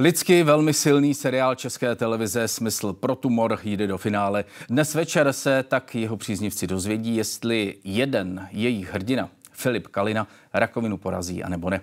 Lidsky 0.00 0.42
velmi 0.42 0.72
silný 0.72 1.14
seriál 1.14 1.54
České 1.54 1.94
televize 1.94 2.48
Smysl 2.48 2.92
pro 2.92 3.14
tumor 3.14 3.58
jde 3.64 3.86
do 3.86 3.98
finále. 3.98 4.44
Dnes 4.68 4.94
večer 4.94 5.32
se 5.32 5.62
tak 5.62 5.94
jeho 5.94 6.16
příznivci 6.16 6.66
dozvědí, 6.66 7.16
jestli 7.16 7.74
jeden 7.84 8.48
jejich 8.50 8.92
hrdina, 8.92 9.28
Filip 9.52 9.86
Kalina, 9.86 10.28
rakovinu 10.54 10.96
porazí, 10.96 11.44
anebo 11.44 11.70
ne. 11.70 11.80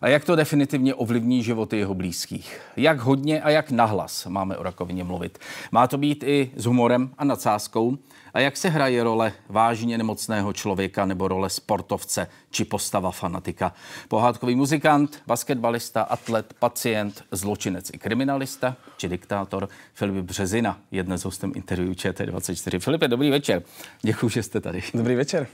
A 0.00 0.08
jak 0.08 0.24
to 0.24 0.36
definitivně 0.36 0.94
ovlivní 0.94 1.42
životy 1.42 1.78
jeho 1.78 1.94
blízkých? 1.94 2.60
Jak 2.76 2.98
hodně 2.98 3.42
a 3.42 3.50
jak 3.50 3.70
nahlas 3.70 4.26
máme 4.26 4.56
o 4.56 4.62
rakovině 4.62 5.04
mluvit? 5.04 5.38
Má 5.72 5.86
to 5.86 5.98
být 5.98 6.24
i 6.26 6.50
s 6.56 6.64
humorem 6.64 7.10
a 7.18 7.24
nadsázkou? 7.24 7.98
A 8.34 8.40
jak 8.40 8.56
se 8.56 8.68
hraje 8.68 9.04
role 9.04 9.32
vážně 9.48 9.98
nemocného 9.98 10.52
člověka 10.52 11.06
nebo 11.06 11.28
role 11.28 11.50
sportovce 11.50 12.28
či 12.50 12.64
postava 12.64 13.10
fanatika? 13.10 13.72
Pohádkový 14.08 14.54
muzikant, 14.54 15.22
basketbalista, 15.26 16.02
atlet, 16.02 16.54
pacient, 16.58 17.24
zločinec 17.30 17.90
i 17.94 17.98
kriminalista 17.98 18.76
či 18.96 19.08
diktátor 19.08 19.68
Filip 19.94 20.14
Březina 20.14 20.80
je 20.90 21.02
dnes 21.02 21.24
hostem 21.24 21.52
interview 21.54 21.92
ČT24. 21.92 22.78
Filipe, 22.78 23.08
dobrý 23.08 23.30
večer. 23.30 23.62
Děkuji, 24.02 24.28
že 24.28 24.42
jste 24.42 24.60
tady. 24.60 24.82
Dobrý 24.94 25.14
večer. 25.14 25.46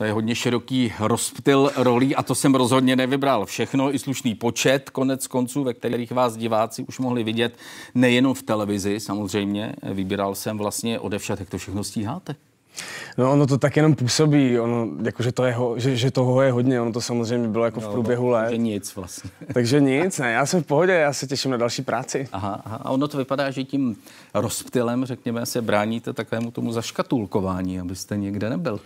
To 0.00 0.04
je 0.04 0.12
hodně 0.12 0.34
široký 0.34 0.92
rozptyl 1.00 1.70
rolí 1.76 2.16
a 2.16 2.22
to 2.22 2.34
jsem 2.34 2.54
rozhodně 2.54 2.96
nevybral. 2.96 3.46
Všechno 3.46 3.94
i 3.94 3.98
slušný 3.98 4.34
počet, 4.34 4.90
konec 4.90 5.26
konců, 5.26 5.64
ve 5.64 5.74
kterých 5.74 6.12
vás 6.12 6.36
diváci 6.36 6.84
už 6.88 6.98
mohli 6.98 7.24
vidět 7.24 7.56
nejenom 7.94 8.34
v 8.34 8.42
televizi 8.42 9.00
samozřejmě. 9.00 9.72
Vybíral 9.82 10.34
jsem 10.34 10.58
vlastně 10.58 10.98
odevšat, 10.98 11.40
jak 11.40 11.50
to 11.50 11.58
všechno 11.58 11.84
stíháte. 11.84 12.34
No 13.18 13.32
ono 13.32 13.46
to 13.46 13.58
tak 13.58 13.76
jenom 13.76 13.94
působí, 13.94 14.58
ono, 14.58 14.88
jako, 15.02 15.22
že, 15.22 15.32
to 15.32 15.44
je, 15.44 15.56
že, 15.76 15.96
že 15.96 16.10
toho 16.10 16.42
je 16.42 16.52
hodně, 16.52 16.80
ono 16.80 16.92
to 16.92 17.00
samozřejmě 17.00 17.48
bylo 17.48 17.64
jako 17.64 17.80
v 17.80 17.84
no, 17.84 17.92
průběhu 17.92 18.28
let. 18.28 18.42
Takže 18.42 18.58
nic 18.58 18.96
vlastně. 18.96 19.30
Takže 19.54 19.80
nic, 19.80 20.18
ne, 20.18 20.32
já 20.32 20.46
jsem 20.46 20.62
v 20.62 20.66
pohodě, 20.66 20.92
já 20.92 21.12
se 21.12 21.26
těším 21.26 21.50
na 21.50 21.56
další 21.56 21.82
práci. 21.82 22.28
Aha, 22.32 22.62
aha, 22.64 22.76
a 22.76 22.90
ono 22.90 23.08
to 23.08 23.18
vypadá, 23.18 23.50
že 23.50 23.64
tím 23.64 23.96
rozptylem, 24.34 25.04
řekněme, 25.04 25.46
se 25.46 25.62
bráníte 25.62 26.12
takovému 26.12 26.50
tomu 26.50 26.72
zaškatulkování, 26.72 27.80
abyste 27.80 28.16
někde 28.16 28.50
nebyl. 28.50 28.80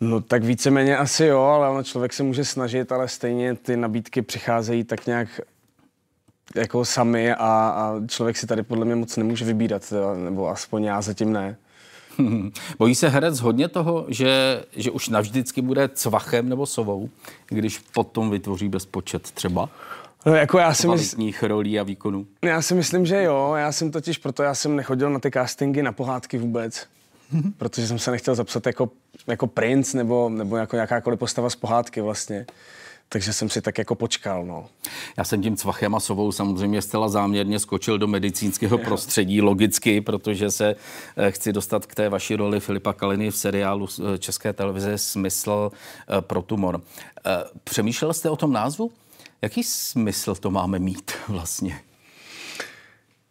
No 0.00 0.20
tak 0.20 0.44
víceméně 0.44 0.96
asi 0.96 1.24
jo, 1.24 1.40
ale 1.40 1.68
ono 1.68 1.82
člověk 1.82 2.12
se 2.12 2.22
může 2.22 2.44
snažit, 2.44 2.92
ale 2.92 3.08
stejně 3.08 3.54
ty 3.54 3.76
nabídky 3.76 4.22
přicházejí 4.22 4.84
tak 4.84 5.06
nějak 5.06 5.40
jako 6.56 6.84
sami 6.84 7.32
a, 7.32 7.36
a 7.36 7.94
člověk 8.06 8.36
si 8.36 8.46
tady 8.46 8.62
podle 8.62 8.84
mě 8.84 8.94
moc 8.94 9.16
nemůže 9.16 9.44
vybírat, 9.44 9.92
nebo 10.16 10.48
aspoň 10.48 10.84
já 10.84 11.02
zatím 11.02 11.32
ne. 11.32 11.56
Bojí 12.78 12.94
se 12.94 13.08
herec 13.08 13.40
hodně 13.40 13.68
toho, 13.68 14.06
že, 14.08 14.62
že 14.76 14.90
už 14.90 15.08
navždycky 15.08 15.62
bude 15.62 15.88
cvachem 15.88 16.48
nebo 16.48 16.66
sovou, 16.66 17.08
když 17.48 17.78
potom 17.78 18.30
vytvoří 18.30 18.68
bezpočet 18.68 19.22
třeba? 19.30 19.68
No, 20.26 20.34
jako 20.34 20.58
já 20.58 20.74
si 20.74 20.88
myslím, 20.88 21.32
rolí 21.42 21.80
a 21.80 21.82
výkonů. 21.82 22.26
Já 22.42 22.62
si 22.62 22.74
myslím, 22.74 23.06
že 23.06 23.22
jo. 23.22 23.54
Já 23.56 23.72
jsem 23.72 23.90
totiž, 23.90 24.18
proto 24.18 24.42
já 24.42 24.54
jsem 24.54 24.76
nechodil 24.76 25.10
na 25.10 25.18
ty 25.18 25.30
castingy, 25.30 25.82
na 25.82 25.92
pohádky 25.92 26.38
vůbec. 26.38 26.86
Protože 27.56 27.86
jsem 27.86 27.98
se 27.98 28.10
nechtěl 28.10 28.34
zapsat 28.34 28.66
jako, 28.66 28.90
jako 29.26 29.46
princ 29.46 29.94
nebo, 29.94 30.28
nebo 30.28 30.56
jako 30.56 30.76
jakákoliv 30.76 31.18
postava 31.18 31.50
z 31.50 31.56
pohádky 31.56 32.00
vlastně. 32.00 32.46
Takže 33.08 33.32
jsem 33.32 33.50
si 33.50 33.62
tak 33.62 33.78
jako 33.78 33.94
počkal, 33.94 34.46
no. 34.46 34.66
Já 35.16 35.24
jsem 35.24 35.42
tím 35.42 35.56
cvachem 35.56 35.94
a 35.94 36.00
sovou 36.00 36.32
samozřejmě 36.32 36.82
zcela 36.82 37.08
záměrně 37.08 37.58
skočil 37.58 37.98
do 37.98 38.06
medicínského 38.06 38.78
prostředí, 38.84 39.42
logicky, 39.42 40.00
protože 40.00 40.50
se 40.50 40.76
eh, 41.16 41.30
chci 41.30 41.52
dostat 41.52 41.86
k 41.86 41.94
té 41.94 42.08
vaší 42.08 42.36
roli 42.36 42.60
Filipa 42.60 42.92
Kaliny 42.92 43.30
v 43.30 43.36
seriálu 43.36 43.88
eh, 44.14 44.18
České 44.18 44.52
televize 44.52 44.98
Smysl 44.98 45.72
eh, 45.72 46.20
pro 46.20 46.42
tumor. 46.42 46.80
Přemýšlel 47.64 48.12
jste 48.12 48.30
o 48.30 48.36
tom 48.36 48.52
názvu? 48.52 48.90
Jaký 49.42 49.64
smysl 49.64 50.34
to 50.34 50.50
máme 50.50 50.78
mít 50.78 51.12
vlastně? 51.28 51.80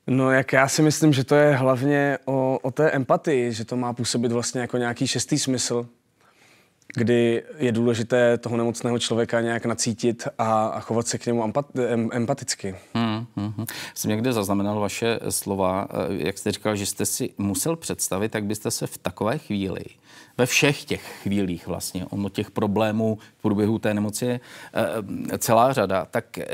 No, 0.07 0.31
jak 0.31 0.53
já 0.53 0.67
si 0.67 0.81
myslím, 0.81 1.13
že 1.13 1.23
to 1.23 1.35
je 1.35 1.55
hlavně 1.55 2.17
o, 2.25 2.59
o 2.61 2.71
té 2.71 2.91
empatii, 2.91 3.53
že 3.53 3.65
to 3.65 3.75
má 3.75 3.93
působit 3.93 4.31
vlastně 4.31 4.61
jako 4.61 4.77
nějaký 4.77 5.07
šestý 5.07 5.39
smysl, 5.39 5.87
kdy 6.95 7.43
je 7.57 7.71
důležité 7.71 8.37
toho 8.37 8.57
nemocného 8.57 8.99
člověka 8.99 9.41
nějak 9.41 9.65
nacítit 9.65 10.27
a, 10.37 10.67
a 10.67 10.79
chovat 10.79 11.07
se 11.07 11.17
k 11.17 11.25
němu 11.25 11.43
empat, 11.43 11.65
em, 11.75 12.09
empaticky. 12.13 12.75
Hmm, 12.93 13.25
hmm, 13.35 13.53
hmm. 13.57 13.65
Jsem 13.93 14.09
někde 14.09 14.33
zaznamenal 14.33 14.79
vaše 14.79 15.19
slova, 15.29 15.87
eh, 15.91 15.95
jak 16.09 16.37
jste 16.37 16.51
říkal, 16.51 16.75
že 16.75 16.85
jste 16.85 17.05
si 17.05 17.29
musel 17.37 17.75
představit, 17.75 18.35
jak 18.35 18.43
byste 18.43 18.71
se 18.71 18.87
v 18.87 18.97
takové 18.97 19.37
chvíli, 19.37 19.83
ve 20.37 20.45
všech 20.45 20.83
těch 20.83 21.19
chvílích 21.23 21.67
vlastně, 21.67 22.05
ono 22.05 22.29
těch 22.29 22.51
problémů 22.51 23.17
v 23.37 23.41
průběhu 23.41 23.79
té 23.79 23.93
nemoci 23.93 24.25
je 24.25 24.39
eh, 25.33 25.37
celá 25.37 25.73
řada, 25.73 26.05
tak 26.05 26.37
eh, 26.37 26.45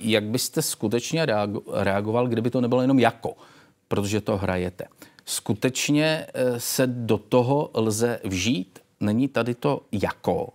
jak 0.00 0.24
byste 0.24 0.62
skutečně 0.62 1.26
reagoval, 1.72 2.28
kdyby 2.28 2.50
to 2.50 2.60
nebylo 2.60 2.82
jenom 2.82 2.98
jako, 2.98 3.36
protože 3.88 4.20
to 4.20 4.36
hrajete. 4.36 4.84
Skutečně 5.24 6.26
se 6.58 6.86
do 6.86 7.18
toho 7.18 7.70
lze 7.74 8.20
vžít 8.24 8.78
není 9.00 9.28
tady 9.28 9.54
to 9.54 9.82
jako 9.92 10.48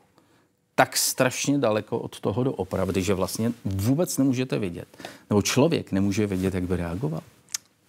tak 0.76 0.98
strašně 0.98 1.58
daleko 1.58 2.00
od 2.00 2.20
toho 2.20 2.44
do 2.44 2.52
opravdy, 2.52 3.02
že 3.02 3.14
vlastně 3.14 3.52
vůbec 3.66 4.18
nemůžete 4.18 4.60
vědět, 4.60 4.88
nebo 5.30 5.42
člověk 5.42 5.92
nemůže 5.92 6.28
vědět, 6.28 6.54
jak 6.54 6.64
by 6.64 6.76
reagoval? 6.76 7.22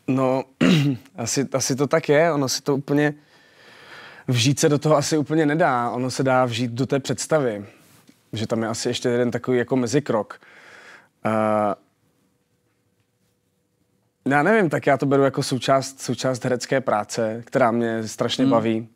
No, 0.08 0.44
asi, 1.16 1.48
asi 1.52 1.76
to 1.76 1.86
tak 1.86 2.08
je, 2.08 2.32
ono 2.32 2.48
si 2.48 2.62
to 2.62 2.76
úplně, 2.76 3.14
vžít 4.28 4.60
se 4.60 4.68
do 4.68 4.78
toho 4.78 4.96
asi 4.96 5.18
úplně 5.18 5.46
nedá, 5.46 5.90
ono 5.90 6.10
se 6.10 6.22
dá 6.22 6.44
vžít 6.44 6.70
do 6.70 6.86
té 6.86 7.00
představy, 7.00 7.66
že 8.32 8.46
tam 8.46 8.62
je 8.62 8.68
asi 8.68 8.88
ještě 8.88 9.08
jeden 9.08 9.30
takový 9.30 9.58
jako 9.58 9.76
mezikrok. 9.76 10.40
Uh, 11.26 11.32
já 14.32 14.42
nevím, 14.42 14.70
tak 14.70 14.86
já 14.86 14.96
to 14.96 15.06
beru 15.06 15.22
jako 15.22 15.42
součást, 15.42 16.00
součást 16.00 16.44
herecké 16.44 16.80
práce, 16.80 17.42
která 17.46 17.70
mě 17.70 18.08
strašně 18.08 18.44
hmm. 18.44 18.50
baví. 18.50 18.88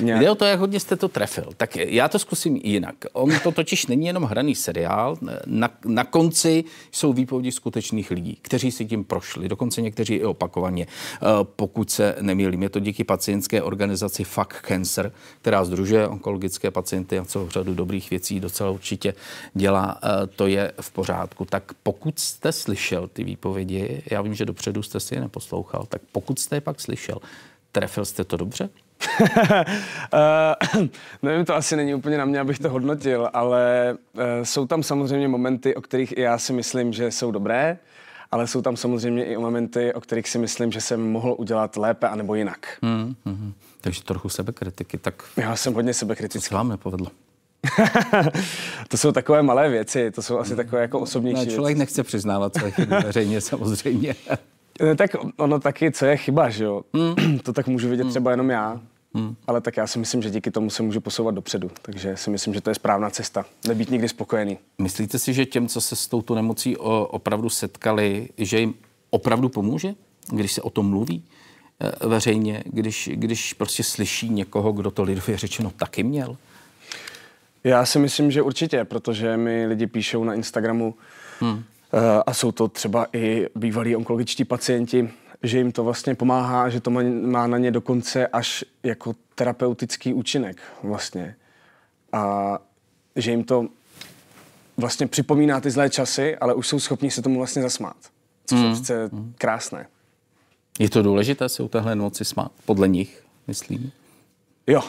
Nějak. 0.00 0.20
Jde 0.20 0.30
o 0.30 0.34
to, 0.34 0.44
jak 0.44 0.60
hodně 0.60 0.80
jste 0.80 0.96
to 0.96 1.08
trefil. 1.08 1.48
Tak 1.56 1.76
já 1.76 2.08
to 2.08 2.18
zkusím 2.18 2.56
jinak. 2.56 2.94
On 3.12 3.30
to 3.42 3.52
totiž 3.52 3.86
není 3.86 4.06
jenom 4.06 4.22
hraný 4.22 4.54
seriál. 4.54 5.18
Na, 5.46 5.70
na 5.84 6.04
konci 6.04 6.64
jsou 6.92 7.12
výpovědi 7.12 7.52
skutečných 7.52 8.10
lidí, 8.10 8.38
kteří 8.42 8.70
si 8.70 8.84
tím 8.84 9.04
prošli, 9.04 9.48
dokonce 9.48 9.82
někteří 9.82 10.14
i 10.14 10.24
opakovaně. 10.24 10.86
Eh, 10.86 11.26
pokud 11.56 11.90
se 11.90 12.16
nemýlím, 12.20 12.62
je 12.62 12.68
to 12.68 12.80
díky 12.80 13.04
pacientské 13.04 13.62
organizaci 13.62 14.24
Fuck 14.24 14.54
Cancer, 14.68 15.12
která 15.40 15.64
združuje 15.64 16.08
onkologické 16.08 16.70
pacienty 16.70 17.18
a 17.18 17.24
celou 17.24 17.48
řadu 17.48 17.74
dobrých 17.74 18.10
věcí 18.10 18.40
docela 18.40 18.70
určitě 18.70 19.14
dělá. 19.54 19.98
Eh, 20.02 20.26
to 20.26 20.46
je 20.46 20.72
v 20.80 20.90
pořádku. 20.90 21.44
Tak 21.44 21.72
pokud 21.82 22.18
jste 22.18 22.52
slyšel 22.52 23.08
ty 23.08 23.24
výpovědi, 23.24 24.02
já 24.10 24.22
vím, 24.22 24.34
že 24.34 24.44
dopředu 24.44 24.82
jste 24.82 25.00
si 25.00 25.14
je 25.14 25.20
neposlouchal, 25.20 25.86
tak 25.88 26.02
pokud 26.12 26.38
jste 26.38 26.56
je 26.56 26.60
pak 26.60 26.80
slyšel, 26.80 27.18
trefil 27.72 28.04
jste 28.04 28.24
to 28.24 28.36
dobře? 28.36 28.68
Uh, 29.22 29.28
nevím, 31.22 31.44
to 31.44 31.54
asi 31.54 31.76
není 31.76 31.94
úplně 31.94 32.18
na 32.18 32.24
mě, 32.24 32.40
abych 32.40 32.58
to 32.58 32.70
hodnotil, 32.70 33.30
ale 33.32 33.96
uh, 34.12 34.22
jsou 34.42 34.66
tam 34.66 34.82
samozřejmě 34.82 35.28
momenty, 35.28 35.74
o 35.74 35.80
kterých 35.80 36.18
i 36.18 36.20
já 36.20 36.38
si 36.38 36.52
myslím, 36.52 36.92
že 36.92 37.10
jsou 37.10 37.30
dobré, 37.30 37.78
ale 38.30 38.46
jsou 38.46 38.62
tam 38.62 38.76
samozřejmě 38.76 39.24
i 39.24 39.36
momenty, 39.36 39.94
o 39.94 40.00
kterých 40.00 40.28
si 40.28 40.38
myslím, 40.38 40.72
že 40.72 40.80
jsem 40.80 41.10
mohl 41.12 41.34
udělat 41.38 41.76
lépe 41.76 42.08
anebo 42.08 42.34
jinak. 42.34 42.66
Hmm, 42.82 43.14
hmm. 43.24 43.52
Takže 43.80 44.02
trochu 44.02 44.28
sebekritiky. 44.28 44.98
Tak 44.98 45.24
já 45.36 45.56
jsem 45.56 45.74
hodně 45.74 45.94
sebekritický. 45.94 46.44
Co 46.44 46.48
se 46.48 46.54
vám 46.54 46.68
nepovedlo? 46.68 47.06
to 48.88 48.96
jsou 48.96 49.12
takové 49.12 49.42
malé 49.42 49.68
věci, 49.68 50.10
to 50.10 50.22
jsou 50.22 50.38
asi 50.38 50.56
takové 50.56 50.82
jako 50.82 51.00
osobnější 51.00 51.46
ne, 51.46 51.52
Člověk 51.52 51.76
věci. 51.76 51.78
nechce 51.78 52.02
přiznávat 52.02 52.54
své 52.54 52.70
chyby 52.70 52.94
veřejně 53.04 53.40
samozřejmě. 53.40 54.14
tak 54.96 55.10
ono 55.36 55.60
taky, 55.60 55.92
co 55.92 56.06
je 56.06 56.16
chyba, 56.16 56.50
že 56.50 56.64
jo? 56.64 56.82
Hmm. 56.94 57.38
to 57.42 57.52
tak 57.52 57.66
můžu 57.66 57.88
vidět 57.88 58.02
hmm. 58.02 58.10
třeba 58.10 58.30
jenom 58.30 58.50
já. 58.50 58.80
Hmm. 59.14 59.36
Ale 59.46 59.60
tak 59.60 59.76
já 59.76 59.86
si 59.86 59.98
myslím, 59.98 60.22
že 60.22 60.30
díky 60.30 60.50
tomu 60.50 60.70
se 60.70 60.82
můžu 60.82 61.00
posouvat 61.00 61.34
dopředu. 61.34 61.70
Takže 61.82 62.16
si 62.16 62.30
myslím, 62.30 62.54
že 62.54 62.60
to 62.60 62.70
je 62.70 62.74
správná 62.74 63.10
cesta. 63.10 63.44
Nebýt 63.68 63.90
nikdy 63.90 64.08
spokojený. 64.08 64.58
Myslíte 64.78 65.18
si, 65.18 65.32
že 65.32 65.46
těm, 65.46 65.68
co 65.68 65.80
se 65.80 65.96
s 65.96 66.08
touto 66.08 66.34
nemocí 66.34 66.76
opravdu 66.76 67.48
setkali, 67.50 68.28
že 68.38 68.60
jim 68.60 68.74
opravdu 69.10 69.48
pomůže, 69.48 69.94
když 70.30 70.52
se 70.52 70.62
o 70.62 70.70
tom 70.70 70.90
mluví 70.90 71.24
e, 71.80 72.08
veřejně, 72.08 72.62
když, 72.66 73.10
když 73.12 73.54
prostě 73.54 73.82
slyší 73.82 74.28
někoho, 74.28 74.72
kdo 74.72 74.90
to 74.90 75.02
lidově 75.02 75.38
řečeno 75.38 75.72
taky 75.76 76.02
měl? 76.02 76.36
Já 77.64 77.86
si 77.86 77.98
myslím, 77.98 78.30
že 78.30 78.42
určitě, 78.42 78.84
protože 78.84 79.36
mi 79.36 79.66
lidi 79.66 79.86
píšou 79.86 80.24
na 80.24 80.34
Instagramu 80.34 80.94
hmm. 81.40 81.64
E, 81.94 82.22
a 82.26 82.34
jsou 82.34 82.52
to 82.52 82.68
třeba 82.68 83.06
i 83.12 83.48
bývalí 83.54 83.96
onkologičtí 83.96 84.44
pacienti, 84.44 85.10
že 85.42 85.58
jim 85.58 85.72
to 85.72 85.84
vlastně 85.84 86.14
pomáhá, 86.14 86.68
že 86.68 86.80
to 86.80 86.90
má 86.90 87.46
na 87.46 87.58
ně 87.58 87.70
dokonce 87.70 88.26
až 88.26 88.64
jako 88.82 89.14
terapeutický 89.34 90.14
účinek 90.14 90.56
vlastně. 90.82 91.36
A 92.12 92.58
že 93.16 93.30
jim 93.30 93.44
to 93.44 93.68
vlastně 94.76 95.06
připomíná 95.06 95.60
ty 95.60 95.70
zlé 95.70 95.90
časy, 95.90 96.36
ale 96.36 96.54
už 96.54 96.68
jsou 96.68 96.80
schopni 96.80 97.10
se 97.10 97.22
tomu 97.22 97.38
vlastně 97.38 97.62
zasmát. 97.62 97.96
Což 98.46 98.58
mm. 98.58 98.64
je 98.64 98.72
přece 98.72 99.08
mm. 99.12 99.34
krásné. 99.38 99.86
Je 100.78 100.90
to 100.90 101.02
důležité 101.02 101.48
se 101.48 101.62
u 101.62 101.68
téhle 101.68 101.94
noci 101.94 102.24
smát? 102.24 102.52
Podle 102.64 102.88
nich, 102.88 103.24
myslím? 103.46 103.92
Jo. 104.66 104.82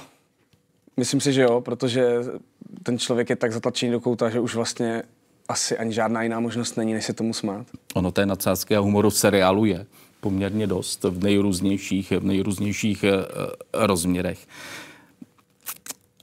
Myslím 0.97 1.21
si, 1.21 1.33
že 1.33 1.41
jo, 1.41 1.61
protože 1.61 2.17
ten 2.83 2.99
člověk 2.99 3.29
je 3.29 3.35
tak 3.35 3.51
zatlačený 3.51 3.91
do 3.91 3.99
kouta, 3.99 4.29
že 4.29 4.39
už 4.39 4.55
vlastně 4.55 5.03
asi 5.47 5.77
ani 5.77 5.93
žádná 5.93 6.23
jiná 6.23 6.39
možnost 6.39 6.77
není, 6.77 6.93
než 6.93 7.05
se 7.05 7.13
tomu 7.13 7.33
smát. 7.33 7.67
Ono 7.93 8.11
té 8.11 8.25
nadsázky 8.25 8.75
a 8.75 8.79
humoru 8.79 9.09
v 9.09 9.17
seriálu 9.17 9.65
je 9.65 9.85
poměrně 10.23 10.67
dost 10.67 11.03
v 11.03 11.23
nejrůznějších, 11.23 12.11
v 12.11 12.23
nejrůznějších 12.23 13.03
uh, 13.03 13.09
rozměrech. 13.73 14.47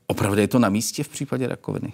Opravdu 0.07 0.41
je 0.41 0.49
to 0.49 0.59
na 0.59 0.69
místě 0.69 1.05
v 1.05 1.09
případě 1.09 1.49
rakoviny? 1.49 1.93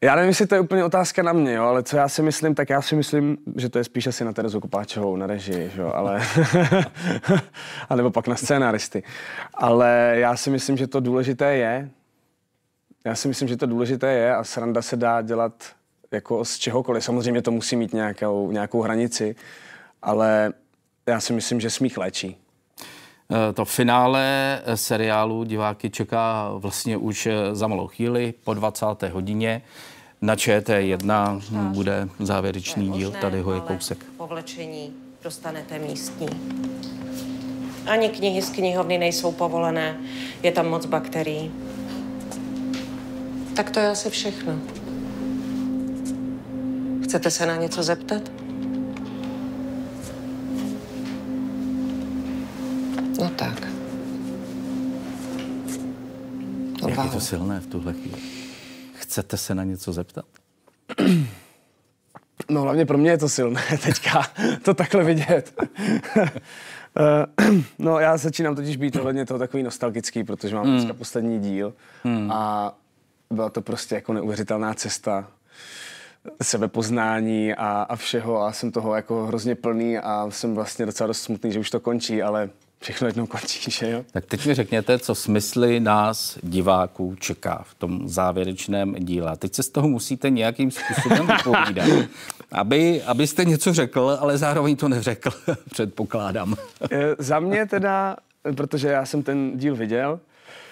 Já 0.00 0.14
nevím, 0.14 0.28
jestli 0.28 0.46
to 0.46 0.54
je 0.54 0.60
úplně 0.60 0.84
otázka 0.84 1.22
na 1.22 1.32
mě, 1.32 1.52
jo, 1.52 1.64
ale 1.64 1.82
co 1.82 1.96
já 1.96 2.08
si 2.08 2.22
myslím, 2.22 2.54
tak 2.54 2.70
já 2.70 2.82
si 2.82 2.96
myslím, 2.96 3.38
že 3.56 3.68
to 3.68 3.78
je 3.78 3.84
spíš 3.84 4.06
asi 4.06 4.24
na 4.24 4.32
Terezu 4.32 4.60
Kopáčovou, 4.60 5.16
na 5.16 5.26
režii, 5.26 5.70
jo, 5.76 5.92
ale... 5.94 6.22
a 7.88 7.96
nebo 7.96 8.10
pak 8.10 8.28
na 8.28 8.36
scénaristy. 8.36 9.02
Ale 9.54 10.14
já 10.18 10.36
si 10.36 10.50
myslím, 10.50 10.76
že 10.76 10.86
to 10.86 11.00
důležité 11.00 11.56
je, 11.56 11.90
já 13.04 13.14
si 13.14 13.28
myslím, 13.28 13.48
že 13.48 13.56
to 13.56 13.66
důležité 13.66 14.12
je 14.12 14.34
a 14.34 14.44
sranda 14.44 14.82
se 14.82 14.96
dá 14.96 15.22
dělat 15.22 15.64
jako 16.12 16.44
z 16.44 16.58
čehokoliv. 16.58 17.04
Samozřejmě 17.04 17.42
to 17.42 17.50
musí 17.50 17.76
mít 17.76 17.92
nějakou, 17.92 18.50
nějakou 18.50 18.82
hranici, 18.82 19.36
ale 20.02 20.52
já 21.06 21.20
si 21.20 21.32
myslím, 21.32 21.60
že 21.60 21.70
smích 21.70 21.98
léčí. 21.98 22.36
Eh, 23.30 23.52
to 23.52 23.64
finále 23.64 24.60
seriálu 24.74 25.44
diváky 25.44 25.90
čeká 25.90 26.50
vlastně 26.54 26.96
už 26.96 27.26
eh, 27.26 27.54
za 27.54 27.66
malou 27.66 27.86
chvíli 27.86 28.34
po 28.44 28.54
20. 28.54 28.86
hodině. 29.12 29.62
Na 30.22 30.36
ČT1 30.36 31.40
bude 31.72 32.08
závěrečný 32.18 32.90
díl, 32.90 33.10
tady 33.10 33.40
ho 33.40 33.54
je 33.54 33.60
kousek. 33.60 34.04
Povlečení 34.16 34.92
dostanete 35.22 35.78
místní. 35.78 36.28
Ani 37.86 38.08
knihy 38.08 38.42
z 38.42 38.50
knihovny 38.50 38.98
nejsou 38.98 39.32
povolené, 39.32 39.96
je 40.42 40.52
tam 40.52 40.68
moc 40.68 40.86
bakterií. 40.86 41.52
Tak 43.56 43.70
to 43.70 43.80
je 43.80 43.88
asi 43.88 44.10
všechno. 44.10 44.58
Chcete 47.06 47.30
se 47.30 47.46
na 47.46 47.56
něco 47.56 47.82
zeptat? 47.82 48.22
No 53.20 53.30
tak. 53.36 53.68
Jak 56.88 57.04
je 57.04 57.10
to 57.10 57.20
silné 57.20 57.60
v 57.60 57.66
tuhle 57.66 57.92
chvíli? 57.92 58.22
Chcete 58.94 59.36
se 59.36 59.54
na 59.54 59.64
něco 59.64 59.92
zeptat? 59.92 60.24
No 62.50 62.62
hlavně 62.62 62.86
pro 62.86 62.98
mě 62.98 63.10
je 63.10 63.18
to 63.18 63.28
silné 63.28 63.62
teďka, 63.84 64.22
to 64.62 64.74
takhle 64.74 65.04
vidět. 65.04 65.54
Eh, 66.98 67.44
no 67.78 67.98
já 67.98 68.16
začínám 68.16 68.54
totiž 68.54 68.76
být 68.76 68.96
ohledně 68.96 69.26
toho 69.26 69.38
takový 69.38 69.62
nostalgický, 69.62 70.24
protože 70.24 70.54
mám 70.54 70.64
hmm. 70.64 70.74
dneska 70.74 70.94
poslední 70.94 71.40
díl 71.40 71.74
hmm. 72.04 72.32
a 72.32 72.74
byla 73.30 73.50
to 73.50 73.62
prostě 73.62 73.94
jako 73.94 74.12
neuvěřitelná 74.12 74.74
cesta 74.74 75.28
sebepoznání 76.42 77.54
a, 77.54 77.86
a 77.88 77.96
všeho 77.96 78.42
a 78.42 78.52
jsem 78.52 78.72
toho 78.72 78.94
jako 78.94 79.26
hrozně 79.26 79.54
plný 79.54 79.98
a 79.98 80.26
jsem 80.30 80.54
vlastně 80.54 80.86
docela 80.86 81.06
dost 81.06 81.22
smutný, 81.22 81.52
že 81.52 81.58
už 81.60 81.70
to 81.70 81.80
končí, 81.80 82.22
ale 82.22 82.50
všechno 82.80 83.06
jednou 83.06 83.26
končí, 83.26 83.70
že 83.70 83.90
jo? 83.90 84.04
Tak 84.12 84.26
teď 84.26 84.46
mi 84.46 84.54
řekněte, 84.54 84.98
co 84.98 85.14
smysly 85.14 85.80
nás, 85.80 86.38
diváků, 86.42 87.16
čeká 87.18 87.64
v 87.66 87.74
tom 87.74 88.08
závěrečném 88.08 88.94
díle. 88.94 89.36
Teď 89.36 89.54
se 89.54 89.62
z 89.62 89.68
toho 89.68 89.88
musíte 89.88 90.30
nějakým 90.30 90.70
způsobem 90.70 91.26
vypovídat, 91.26 91.88
aby, 92.52 93.02
abyste 93.02 93.44
něco 93.44 93.72
řekl, 93.72 94.18
ale 94.20 94.38
zároveň 94.38 94.76
to 94.76 94.88
neřekl, 94.88 95.30
předpokládám. 95.70 96.54
Eh, 96.90 97.14
za 97.18 97.40
mě 97.40 97.66
teda, 97.66 98.16
protože 98.56 98.88
já 98.88 99.06
jsem 99.06 99.22
ten 99.22 99.58
díl 99.58 99.76
viděl, 99.76 100.20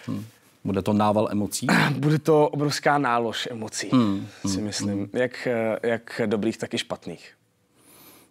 hmm. 0.06 0.24
Bude 0.64 0.82
to 0.82 0.92
nával 0.92 1.28
emocí? 1.30 1.66
Bude 1.98 2.18
to 2.18 2.48
obrovská 2.48 2.98
nálož 2.98 3.48
emocí, 3.50 3.88
hmm, 3.92 4.26
si 4.46 4.56
hmm, 4.56 4.64
myslím. 4.64 4.98
Hmm. 4.98 5.08
Jak, 5.12 5.48
jak 5.82 6.20
dobrých, 6.26 6.58
tak 6.58 6.74
i 6.74 6.78
špatných. 6.78 7.32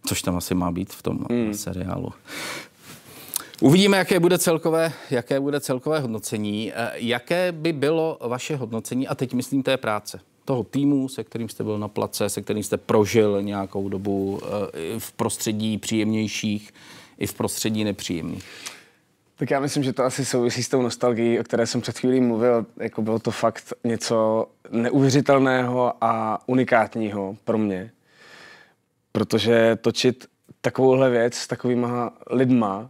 Což 0.05 0.21
tam 0.21 0.35
asi 0.35 0.55
má 0.55 0.71
být 0.71 0.93
v 0.93 1.03
tom 1.03 1.25
hmm. 1.29 1.53
seriálu. 1.53 2.13
Uvidíme, 3.61 3.97
jaké 3.97 4.19
bude 4.19 4.37
celkové, 4.37 4.93
jaké 5.09 5.39
bude 5.39 5.59
celkové 5.59 5.99
hodnocení. 5.99 6.71
Eh, 6.75 6.91
jaké 6.95 7.51
by 7.51 7.73
bylo 7.73 8.17
vaše 8.21 8.55
hodnocení, 8.55 9.07
a 9.07 9.15
teď 9.15 9.33
myslím 9.33 9.63
té 9.63 9.77
práce, 9.77 10.19
toho 10.45 10.63
týmu, 10.63 11.09
se 11.09 11.23
kterým 11.23 11.49
jste 11.49 11.63
byl 11.63 11.79
na 11.79 11.87
place, 11.87 12.29
se 12.29 12.41
kterým 12.41 12.63
jste 12.63 12.77
prožil 12.77 13.41
nějakou 13.41 13.89
dobu 13.89 14.39
eh, 14.43 14.99
v 14.99 15.11
prostředí 15.11 15.77
příjemnějších 15.77 16.73
i 17.17 17.27
v 17.27 17.33
prostředí 17.33 17.83
nepříjemných? 17.83 18.43
Tak 19.35 19.51
já 19.51 19.59
myslím, 19.59 19.83
že 19.83 19.93
to 19.93 20.03
asi 20.03 20.25
souvisí 20.25 20.63
s 20.63 20.69
tou 20.69 20.81
nostalgií, 20.81 21.39
o 21.39 21.43
které 21.43 21.67
jsem 21.67 21.81
před 21.81 21.99
chvílí 21.99 22.21
mluvil. 22.21 22.65
Jako 22.79 23.01
bylo 23.01 23.19
to 23.19 23.31
fakt 23.31 23.73
něco 23.83 24.47
neuvěřitelného 24.69 25.93
a 26.01 26.39
unikátního 26.45 27.37
pro 27.43 27.57
mě. 27.57 27.91
Protože 29.11 29.75
točit 29.75 30.25
takovouhle 30.61 31.09
věc 31.09 31.35
s 31.35 31.47
takovýma 31.47 32.13
lidma 32.29 32.89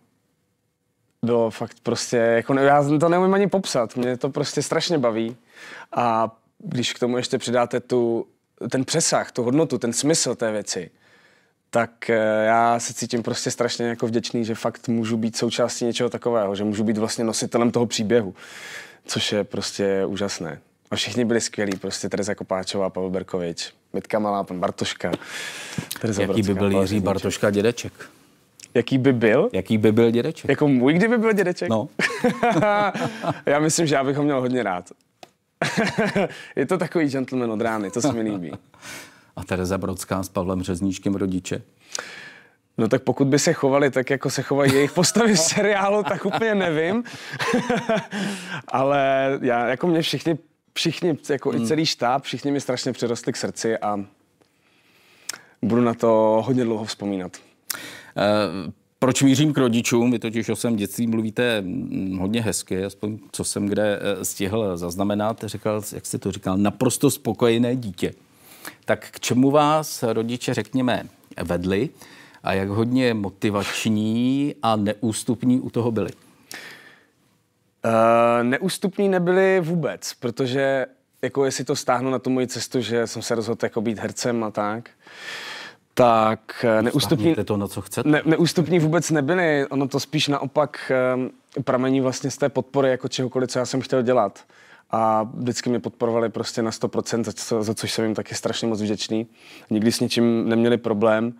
bylo 1.23 1.51
fakt 1.51 1.77
prostě, 1.83 2.17
jako 2.17 2.53
já 2.53 2.83
to 2.99 3.09
neumím 3.09 3.33
ani 3.33 3.47
popsat, 3.47 3.95
mě 3.95 4.17
to 4.17 4.29
prostě 4.29 4.61
strašně 4.61 4.97
baví. 4.97 5.37
A 5.91 6.35
když 6.59 6.93
k 6.93 6.99
tomu 6.99 7.17
ještě 7.17 7.37
přidáte 7.37 7.79
tu, 7.79 8.27
ten 8.69 8.85
přesah, 8.85 9.31
tu 9.31 9.43
hodnotu, 9.43 9.77
ten 9.77 9.93
smysl 9.93 10.35
té 10.35 10.51
věci, 10.51 10.91
tak 11.73 12.09
eh, 12.09 12.45
já 12.45 12.79
se 12.79 12.93
cítím 12.93 13.23
prostě 13.23 13.51
strašně 13.51 13.85
jako 13.85 14.07
vděčný, 14.07 14.45
že 14.45 14.55
fakt 14.55 14.87
můžu 14.87 15.17
být 15.17 15.37
součástí 15.37 15.85
něčeho 15.85 16.09
takového, 16.09 16.55
že 16.55 16.63
můžu 16.63 16.83
být 16.83 16.97
vlastně 16.97 17.23
nositelem 17.23 17.71
toho 17.71 17.85
příběhu, 17.85 18.35
což 19.05 19.31
je 19.31 19.43
prostě 19.43 20.05
úžasné. 20.05 20.59
A 20.91 20.95
všichni 20.95 21.25
byli 21.25 21.41
skvělí, 21.41 21.77
prostě 21.77 22.09
Tereza 22.09 22.35
Kopáčová, 22.35 22.89
Pavel 22.89 23.09
Berkovič, 23.09 23.73
Mitka 23.93 24.19
Malá, 24.19 24.43
pan 24.43 24.59
Bartoška, 24.59 25.11
Tereza 26.01 26.21
Jaký 26.21 26.33
Brodská, 26.33 26.53
by 26.53 26.59
byl 26.59 26.81
Jiří 26.81 26.99
Bartoška 26.99 27.49
dědeček? 27.49 27.93
Jaký 28.73 28.97
by 28.97 29.13
byl? 29.13 29.49
Jaký 29.53 29.77
by 29.77 29.91
byl 29.91 30.11
dědeček? 30.11 30.49
Jako 30.49 30.67
můj, 30.67 30.93
kdyby 30.93 31.17
byl 31.17 31.33
dědeček? 31.33 31.69
No. 31.69 31.89
já 33.45 33.59
myslím, 33.59 33.87
že 33.87 33.95
já 33.95 34.03
bych 34.03 34.17
ho 34.17 34.23
měl 34.23 34.41
hodně 34.41 34.63
rád. 34.63 34.91
je 36.55 36.65
to 36.65 36.77
takový 36.77 37.09
gentleman 37.09 37.51
od 37.51 37.61
rány, 37.61 37.91
to 37.91 38.01
se 38.01 38.13
mi 38.13 38.21
líbí. 38.21 38.51
A 39.35 39.44
Tereza 39.44 39.77
Brodská 39.77 40.24
s 40.24 40.30
Pavlem 40.30 40.63
Řezníčkem 40.63 41.15
rodiče? 41.15 41.62
No 42.77 42.88
tak 42.88 43.03
pokud 43.03 43.27
by 43.27 43.39
se 43.39 43.53
chovali 43.53 43.91
tak, 43.91 44.09
jako 44.09 44.30
se 44.30 44.41
chovají 44.41 44.74
jejich 44.74 44.91
postavy 44.91 45.33
v 45.33 45.39
seriálu, 45.39 46.03
tak 46.03 46.25
úplně 46.25 46.55
nevím. 46.55 47.03
Ale 48.67 49.39
já, 49.41 49.67
jako 49.67 49.88
mě 49.88 50.01
všichni, 50.01 50.38
všichni, 50.74 51.17
jako 51.29 51.50
hmm. 51.50 51.63
i 51.63 51.67
celý 51.67 51.86
štáb, 51.86 52.24
všichni 52.24 52.51
mi 52.51 52.62
strašně 52.62 52.93
přirostli 52.93 53.34
k 53.34 53.38
srdci 53.38 53.77
a 53.77 54.05
budu 55.62 55.81
na 55.81 55.93
to 55.93 56.41
hodně 56.46 56.63
dlouho 56.63 56.86
vzpomínat. 56.86 57.38
Uh, 58.15 58.72
proč 59.00 59.22
mířím 59.22 59.53
k 59.53 59.57
rodičům? 59.57 60.12
Vy 60.12 60.19
totiž 60.19 60.50
o 60.50 60.55
svém 60.55 60.75
dětství 60.75 61.07
mluvíte 61.07 61.63
hodně 62.19 62.41
hezky, 62.41 62.86
aspoň 62.86 63.19
co 63.31 63.43
jsem 63.43 63.65
kde 63.65 64.00
eh, 64.01 64.25
stihl 64.25 64.77
zaznamenat. 64.77 65.43
Říkal, 65.43 65.81
jak 65.93 66.05
jste 66.05 66.17
to 66.17 66.31
říkal, 66.31 66.57
naprosto 66.57 67.12
spokojené 67.12 67.75
dítě. 67.75 68.13
Tak 68.86 69.08
k 69.12 69.20
čemu 69.20 69.51
vás 69.51 70.03
rodiče, 70.03 70.53
řekněme, 70.53 71.03
vedli 71.43 71.89
a 72.43 72.53
jak 72.53 72.70
hodně 72.70 73.13
motivační 73.13 74.55
a 74.62 74.75
neústupní 74.75 75.60
u 75.60 75.70
toho 75.70 75.91
byli? 75.91 76.12
Uh, 77.86 78.43
neústupní 78.43 79.10
nebyli 79.10 79.60
vůbec, 79.60 80.13
protože 80.13 80.86
jako 81.22 81.46
jestli 81.46 81.63
to 81.63 81.75
stáhnu 81.75 82.12
na 82.12 82.20
tu 82.20 82.29
moji 82.29 82.48
cestu, 82.48 82.82
že 82.82 83.08
jsem 83.08 83.22
se 83.22 83.36
rozhodl 83.36 83.65
jako 83.65 83.82
být 83.82 84.00
hercem 84.00 84.43
a 84.43 84.51
tak, 84.51 84.89
tak 85.93 86.65
eh, 86.67 86.82
neústupní, 86.82 87.36
to, 87.36 87.58
na 87.58 87.67
co 87.67 87.82
chcete. 87.82 88.10
Ne, 88.10 88.22
neústupní 88.25 88.79
vůbec 88.79 89.12
nebyli. 89.12 89.67
Ono 89.67 89.88
to 89.88 90.00
spíš 90.00 90.27
naopak 90.27 90.91
um, 91.15 91.63
pramení 91.63 92.01
vlastně 92.01 92.32
z 92.32 92.38
té 92.38 92.50
podpory 92.50 92.89
jako 92.89 93.08
čehokoliv, 93.08 93.50
co 93.50 93.60
já 93.60 93.65
jsem 93.65 93.82
chtěl 93.82 94.01
dělat 94.01 94.39
a 94.93 95.29
vždycky 95.33 95.69
mě 95.69 95.79
podporovali 95.79 96.29
prostě 96.29 96.62
na 96.62 96.71
100%, 96.71 97.23
za, 97.23 97.33
co, 97.33 97.63
za 97.63 97.73
což 97.73 97.91
jsem 97.91 98.05
jim 98.05 98.15
taky 98.15 98.35
strašně 98.35 98.67
moc 98.67 98.81
vděčný. 98.81 99.27
Nikdy 99.69 99.91
s 99.91 100.00
ničím 100.00 100.50
neměli 100.50 100.77
problém 100.77 101.33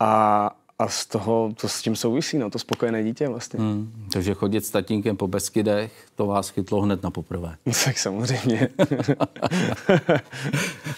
a, 0.00 0.50
a 0.78 0.88
z 0.88 1.06
toho, 1.06 1.52
to 1.60 1.68
s 1.68 1.82
tím 1.82 1.96
souvisí, 1.96 2.38
no, 2.38 2.50
to 2.50 2.58
spokojené 2.58 3.04
dítě 3.04 3.28
vlastně. 3.28 3.60
Hmm, 3.60 4.08
takže 4.12 4.34
chodit 4.34 4.64
s 4.64 4.70
tatínkem 4.70 5.16
po 5.16 5.28
Beskydech, 5.28 6.06
to 6.14 6.26
vás 6.26 6.48
chytlo 6.48 6.80
hned 6.80 7.02
na 7.02 7.10
poprvé. 7.10 7.56
tak 7.84 7.98
samozřejmě. 7.98 8.68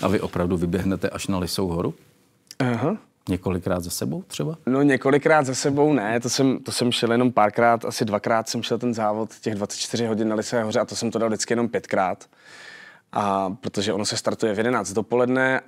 a 0.03 0.09
vy 0.09 0.21
opravdu 0.21 0.57
vyběhnete 0.57 1.11
až 1.11 1.27
na 1.27 1.39
Lisou 1.39 1.69
horu? 1.69 1.95
Aha. 2.59 2.97
Několikrát 3.29 3.81
za 3.81 3.91
sebou 3.91 4.23
třeba? 4.23 4.57
No 4.67 4.83
několikrát 4.83 5.47
za 5.47 5.55
sebou 5.55 5.93
ne, 5.93 6.21
to 6.21 6.29
jsem, 6.29 6.59
to 6.59 6.73
jsem 6.73 6.93
šel 6.93 7.13
jenom 7.13 7.33
párkrát, 7.33 7.85
asi 7.85 8.05
dvakrát 8.05 8.49
jsem 8.49 8.63
šel 8.63 8.79
ten 8.79 8.95
závod 8.95 9.39
těch 9.41 9.55
24 9.55 10.07
hodin 10.07 10.29
na 10.29 10.35
Lisé 10.35 10.63
hoře 10.63 10.81
a 10.81 10.85
to 10.85 10.97
jsem 10.97 11.11
to 11.11 11.19
dal 11.19 11.29
vždycky 11.29 11.53
jenom 11.53 11.69
pětkrát. 11.69 12.25
A 13.13 13.51
protože 13.51 13.93
ono 13.93 14.05
se 14.05 14.17
startuje 14.17 14.55
v 14.55 14.59
11 14.59 14.93
dopoledne 14.93 15.61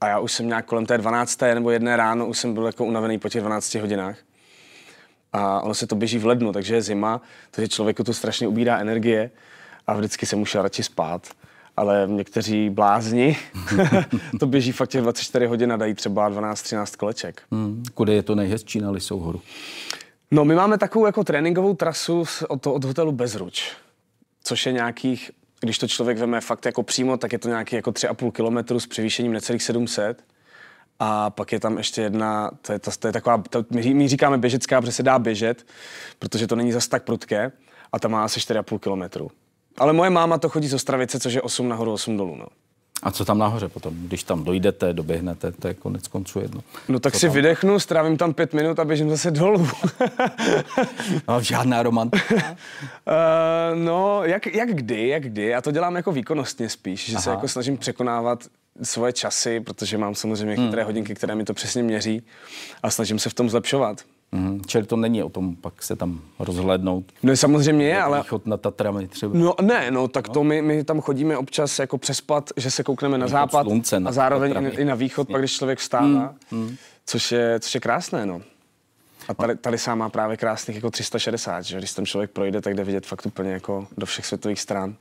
a 0.00 0.08
já 0.08 0.18
už 0.18 0.32
jsem 0.32 0.48
nějak 0.48 0.64
kolem 0.64 0.86
té 0.86 0.98
12. 0.98 1.40
nebo 1.54 1.70
jedné 1.70 1.96
ráno 1.96 2.26
už 2.26 2.38
jsem 2.38 2.54
byl 2.54 2.66
jako 2.66 2.84
unavený 2.84 3.18
po 3.18 3.28
těch 3.28 3.40
12 3.40 3.74
hodinách. 3.74 4.16
A 5.32 5.60
ono 5.60 5.74
se 5.74 5.86
to 5.86 5.96
běží 5.96 6.18
v 6.18 6.26
lednu, 6.26 6.52
takže 6.52 6.74
je 6.74 6.82
zima, 6.82 7.20
takže 7.50 7.68
člověku 7.68 8.04
to 8.04 8.14
strašně 8.14 8.48
ubírá 8.48 8.78
energie 8.78 9.30
a 9.86 9.94
vždycky 9.94 10.26
se 10.26 10.36
musí 10.36 10.58
radši 10.58 10.82
spát. 10.82 11.28
Ale 11.76 12.04
někteří 12.06 12.70
blázni 12.70 13.36
to 14.40 14.46
běží 14.46 14.72
fakt 14.72 14.88
těch 14.88 15.00
24 15.00 15.46
hodin 15.46 15.72
a 15.72 15.76
dají 15.76 15.94
třeba 15.94 16.30
12-13 16.30 16.96
koleček. 16.96 17.42
Hmm. 17.50 17.82
Kudy 17.94 18.14
je 18.14 18.22
to 18.22 18.34
nejhezčí 18.34 18.80
na 18.80 18.90
Lisou 18.90 19.18
horu? 19.18 19.40
No, 20.30 20.44
my 20.44 20.54
máme 20.54 20.78
takovou 20.78 21.06
jako 21.06 21.24
tréninkovou 21.24 21.74
trasu 21.74 22.24
od, 22.48 22.66
od 22.66 22.84
hotelu 22.84 23.12
Bezruč, 23.12 23.72
což 24.44 24.66
je 24.66 24.72
nějakých, 24.72 25.30
když 25.60 25.78
to 25.78 25.88
člověk 25.88 26.18
veme 26.18 26.40
fakt 26.40 26.66
jako 26.66 26.82
přímo, 26.82 27.16
tak 27.16 27.32
je 27.32 27.38
to 27.38 27.48
nějaký 27.48 27.76
jako 27.76 27.90
3,5 27.90 28.32
kilometru 28.32 28.80
s 28.80 28.86
převýšením 28.86 29.32
necelých 29.32 29.62
700. 29.62 30.24
A 30.98 31.30
pak 31.30 31.52
je 31.52 31.60
tam 31.60 31.78
ještě 31.78 32.02
jedna, 32.02 32.50
to 32.62 32.72
je, 32.72 32.78
to, 32.78 32.90
to 32.98 33.06
je 33.06 33.12
taková, 33.12 33.42
to, 33.50 33.64
my, 33.70 33.94
my 33.94 34.08
říkáme 34.08 34.38
běžecká, 34.38 34.80
protože 34.80 34.92
se 34.92 35.02
dá 35.02 35.18
běžet, 35.18 35.66
protože 36.18 36.46
to 36.46 36.56
není 36.56 36.72
zas 36.72 36.88
tak 36.88 37.02
prudké 37.02 37.52
a 37.92 37.98
ta 37.98 38.08
má 38.08 38.24
asi 38.24 38.40
4,5 38.40 38.78
kilometru. 38.78 39.30
Ale 39.78 39.92
moje 39.92 40.10
máma 40.10 40.38
to 40.38 40.48
chodí 40.48 40.68
z 40.68 40.74
Ostravice, 40.74 41.20
což 41.20 41.34
je 41.34 41.42
8 41.42 41.68
nahoru, 41.68 41.92
8 41.92 42.16
dolů. 42.16 42.36
No. 42.36 42.46
A 43.02 43.10
co 43.10 43.24
tam 43.24 43.38
nahoře 43.38 43.68
potom? 43.68 43.94
Když 43.96 44.22
tam 44.22 44.44
dojdete, 44.44 44.92
doběhnete, 44.92 45.52
to 45.52 45.68
je 45.68 45.74
konec 45.74 46.08
konců 46.08 46.40
jedno. 46.40 46.60
No 46.88 47.00
tak 47.00 47.12
co 47.12 47.18
si 47.18 47.26
tam? 47.26 47.34
vydechnu, 47.34 47.78
strávím 47.78 48.16
tam 48.16 48.34
pět 48.34 48.54
minut 48.54 48.78
a 48.78 48.84
běžím 48.84 49.10
zase 49.10 49.30
dolů. 49.30 49.68
no, 51.28 51.42
žádná 51.42 51.82
romantika? 51.82 52.34
uh, 52.34 53.78
no, 53.78 54.24
jak, 54.24 54.46
jak 54.46 54.74
kdy, 54.74 55.08
jak 55.08 55.22
kdy. 55.22 55.46
Já 55.46 55.60
to 55.60 55.70
dělám 55.70 55.96
jako 55.96 56.12
výkonnostně 56.12 56.68
spíš, 56.68 57.06
že 57.06 57.16
Aha. 57.16 57.22
se 57.22 57.30
jako 57.30 57.48
snažím 57.48 57.78
překonávat 57.78 58.44
svoje 58.82 59.12
časy, 59.12 59.60
protože 59.60 59.98
mám 59.98 60.14
samozřejmě 60.14 60.54
hmm. 60.54 60.66
chytré 60.66 60.84
hodinky, 60.84 61.14
které 61.14 61.34
mi 61.34 61.44
to 61.44 61.54
přesně 61.54 61.82
měří 61.82 62.22
a 62.82 62.90
snažím 62.90 63.18
se 63.18 63.30
v 63.30 63.34
tom 63.34 63.50
zlepšovat. 63.50 64.04
Mm, 64.32 64.62
čili 64.66 64.86
to 64.86 64.96
není 64.96 65.22
o 65.22 65.28
tom 65.28 65.56
pak 65.56 65.82
se 65.82 65.96
tam 65.96 66.20
rozhlednout. 66.38 67.04
No 67.22 67.36
samozřejmě 67.36 67.86
je, 67.86 68.02
ale... 68.02 68.18
Východ 68.18 68.46
na 68.46 68.56
Tatrami 68.56 69.08
třeba. 69.08 69.32
No 69.38 69.54
ne, 69.60 69.90
no 69.90 70.08
tak 70.08 70.28
no. 70.28 70.34
to 70.34 70.44
my, 70.44 70.62
my 70.62 70.84
tam 70.84 71.00
chodíme 71.00 71.36
občas 71.36 71.78
jako 71.78 71.98
přespat, 71.98 72.50
že 72.56 72.70
se 72.70 72.82
koukneme 72.82 73.18
na 73.18 73.26
východ 73.26 73.38
západ 73.38 73.66
slunce, 73.66 73.96
a 73.96 74.12
zároveň 74.12 74.54
i, 74.64 74.80
i 74.80 74.84
na 74.84 74.94
východ, 74.94 75.28
pak 75.28 75.40
když 75.40 75.56
člověk 75.56 75.78
vstává, 75.78 76.34
mm, 76.50 76.60
mm. 76.60 76.76
Což, 77.06 77.32
je, 77.32 77.60
což 77.60 77.74
je 77.74 77.80
krásné, 77.80 78.26
no. 78.26 78.42
A 79.28 79.34
tady, 79.34 79.56
tady 79.56 79.78
sám 79.78 79.98
má 79.98 80.08
právě 80.08 80.36
krásných 80.36 80.76
jako 80.76 80.90
360, 80.90 81.62
že 81.62 81.78
když 81.78 81.92
ten 81.92 82.06
člověk 82.06 82.30
projde, 82.30 82.60
tak 82.60 82.74
jde 82.74 82.84
vidět 82.84 83.06
fakt 83.06 83.26
úplně 83.26 83.50
jako 83.50 83.86
do 83.96 84.06
všech 84.06 84.26
světových 84.26 84.60
stran. 84.60 84.94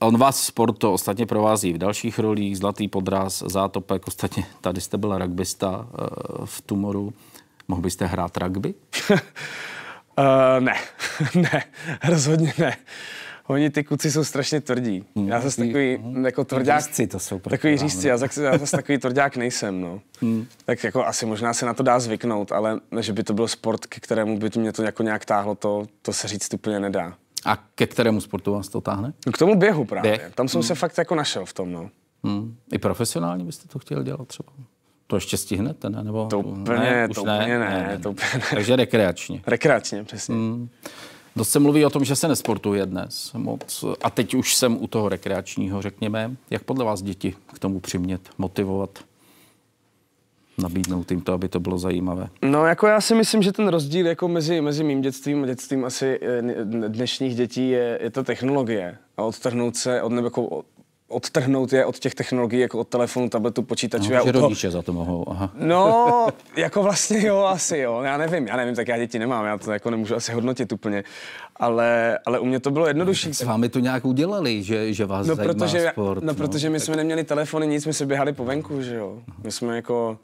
On 0.00 0.18
vás 0.18 0.42
sport 0.42 0.78
to 0.78 0.92
ostatně 0.92 1.26
provází 1.26 1.72
v 1.72 1.78
dalších 1.78 2.18
rolích, 2.18 2.58
Zlatý 2.58 2.88
podraz, 2.88 3.42
Zátopek, 3.46 4.08
ostatně 4.08 4.44
tady 4.60 4.80
jste 4.80 4.98
byl 4.98 5.18
rugbysta 5.18 5.78
uh, 5.78 6.46
v 6.46 6.60
Tumoru. 6.60 7.12
Mohl 7.68 7.82
byste 7.82 8.06
hrát 8.06 8.36
rugby? 8.36 8.74
uh, 9.10 9.16
ne, 10.60 10.74
ne, 11.34 11.64
rozhodně 12.08 12.52
ne. 12.58 12.76
Oni 13.48 13.70
ty 13.70 13.84
kuci 13.84 14.10
jsou 14.10 14.24
strašně 14.24 14.60
tvrdí. 14.60 15.04
Hmm. 15.16 15.28
Já 15.28 15.40
zase 15.40 15.56
takový 15.56 15.96
hmm. 15.96 16.24
jako 16.24 16.44
tvrdák. 16.44 16.80
Řízci 16.82 17.06
to 17.06 17.18
jsou 17.18 17.38
takový 17.38 17.78
řízci, 17.78 18.08
já 18.08 18.16
zase, 18.16 18.44
já 18.44 18.58
zase 18.58 18.76
takový 18.76 18.98
tvrdák 18.98 19.36
nejsem. 19.36 19.80
No. 19.80 20.00
Hmm. 20.20 20.46
Tak 20.64 20.84
jako 20.84 21.06
asi 21.06 21.26
možná 21.26 21.54
se 21.54 21.66
na 21.66 21.74
to 21.74 21.82
dá 21.82 22.00
zvyknout, 22.00 22.52
ale 22.52 22.80
že 23.00 23.12
by 23.12 23.22
to 23.22 23.34
byl 23.34 23.48
sport, 23.48 23.86
ke 23.86 24.00
kterému 24.00 24.38
by 24.38 24.50
to 24.50 24.60
mě 24.60 24.72
to 24.72 24.82
jako 24.82 25.02
nějak 25.02 25.24
táhlo, 25.24 25.54
to, 25.54 25.86
to 26.02 26.12
se 26.12 26.28
říct 26.28 26.54
úplně 26.54 26.80
nedá. 26.80 27.14
A 27.44 27.56
ke 27.74 27.86
kterému 27.86 28.20
sportu 28.20 28.52
vás 28.52 28.68
to 28.68 28.80
táhne? 28.80 29.12
No, 29.26 29.32
k 29.32 29.38
tomu 29.38 29.54
běhu 29.54 29.84
právě. 29.84 30.10
Běh? 30.10 30.34
Tam 30.34 30.48
jsem 30.48 30.60
hmm. 30.60 30.68
se 30.68 30.74
fakt 30.74 30.98
jako 30.98 31.14
našel 31.14 31.44
v 31.44 31.52
tom. 31.52 31.72
No. 31.72 31.90
Hmm. 32.24 32.56
I 32.72 32.78
profesionálně 32.78 33.44
byste 33.44 33.68
to 33.68 33.78
chtěl 33.78 34.02
dělat 34.02 34.28
třeba? 34.28 34.48
To 35.10 35.16
ještě 35.16 35.36
stihnete, 35.36 35.90
ne? 35.90 36.04
Nebo, 36.04 36.26
to 36.26 36.38
úplně, 36.38 36.78
ne, 36.78 37.08
to 37.08 37.24
ne, 37.24 37.34
úplně 37.36 37.58
ne, 37.58 37.70
ne, 37.70 37.86
ne, 37.88 37.98
to 37.98 38.10
úplně 38.10 38.30
ne. 38.34 38.42
Takže 38.50 38.76
rekreačně. 38.76 39.42
Rekreačně, 39.46 40.04
přesně. 40.04 40.34
Hmm. 40.34 40.68
Dost 41.36 41.50
se 41.50 41.58
mluví 41.58 41.84
o 41.84 41.90
tom, 41.90 42.04
že 42.04 42.16
se 42.16 42.28
nesportuje 42.28 42.86
dnes 42.86 43.30
moc. 43.32 43.84
A 44.02 44.10
teď 44.10 44.34
už 44.34 44.54
jsem 44.54 44.82
u 44.82 44.86
toho 44.86 45.08
rekreačního, 45.08 45.82
řekněme. 45.82 46.30
Jak 46.50 46.62
podle 46.62 46.84
vás 46.84 47.02
děti 47.02 47.34
k 47.54 47.58
tomu 47.58 47.80
přimět, 47.80 48.20
motivovat? 48.38 48.98
nabídnout 50.58 51.10
jim 51.10 51.20
to, 51.20 51.32
aby 51.32 51.48
to 51.48 51.60
bylo 51.60 51.78
zajímavé? 51.78 52.28
No, 52.42 52.66
jako 52.66 52.86
já 52.86 53.00
si 53.00 53.14
myslím, 53.14 53.42
že 53.42 53.52
ten 53.52 53.68
rozdíl 53.68 54.06
jako 54.06 54.28
mezi, 54.28 54.60
mezi 54.60 54.84
mým 54.84 55.00
dětstvím 55.00 55.42
a 55.42 55.46
dětstvím 55.46 55.84
asi 55.84 56.18
eh, 56.22 56.42
dnešních 56.88 57.34
dětí 57.34 57.70
je, 57.70 57.98
je 58.02 58.10
ta 58.10 58.22
technologie. 58.22 58.98
A 59.16 59.22
odtrhnout 59.22 59.76
se 59.76 60.02
od, 60.02 60.12
nebo 60.12 60.26
jako 60.26 60.64
odtrhnout 61.08 61.72
je 61.72 61.84
od 61.84 61.98
těch 61.98 62.14
technologií, 62.14 62.60
jako 62.60 62.78
od 62.78 62.88
telefonu, 62.88 63.28
tabletu, 63.28 63.62
počítačů. 63.62 64.12
No, 64.12 64.24
že 64.24 64.32
toho... 64.32 64.42
rodiče 64.42 64.70
za 64.70 64.82
to 64.82 64.92
mohou, 64.92 65.24
aha. 65.30 65.50
No, 65.54 66.26
jako 66.56 66.82
vlastně 66.82 67.26
jo, 67.26 67.38
asi 67.38 67.78
jo, 67.78 68.00
já 68.02 68.16
nevím, 68.16 68.46
já 68.46 68.56
nevím, 68.56 68.74
tak 68.74 68.88
já 68.88 68.98
děti 68.98 69.18
nemám, 69.18 69.44
já 69.44 69.58
to 69.58 69.72
jako 69.72 69.90
nemůžu 69.90 70.16
asi 70.16 70.32
hodnotit 70.32 70.72
úplně, 70.72 71.04
ale, 71.56 72.18
ale 72.26 72.38
u 72.38 72.44
mě 72.44 72.60
to 72.60 72.70
bylo 72.70 72.86
jednodušší. 72.86 73.34
S 73.34 73.42
vámi 73.42 73.68
to 73.68 73.78
nějak 73.78 74.04
udělali, 74.04 74.62
že, 74.62 74.92
že 74.92 75.06
vás 75.06 75.26
no, 75.26 75.34
zajímá 75.34 75.54
protože, 75.54 75.88
sport. 75.92 76.22
No, 76.22 76.26
no 76.26 76.34
protože 76.34 76.70
my 76.70 76.78
tak... 76.78 76.84
jsme 76.84 76.96
neměli 76.96 77.24
telefony, 77.24 77.66
nic, 77.66 77.86
my 77.86 77.92
se 77.92 78.06
běhali 78.06 78.32
po 78.32 78.44
venku, 78.44 78.82
že 78.82 78.94
jo. 78.94 79.18
My 79.44 79.52
jsme 79.52 79.76
jako, 79.76 80.18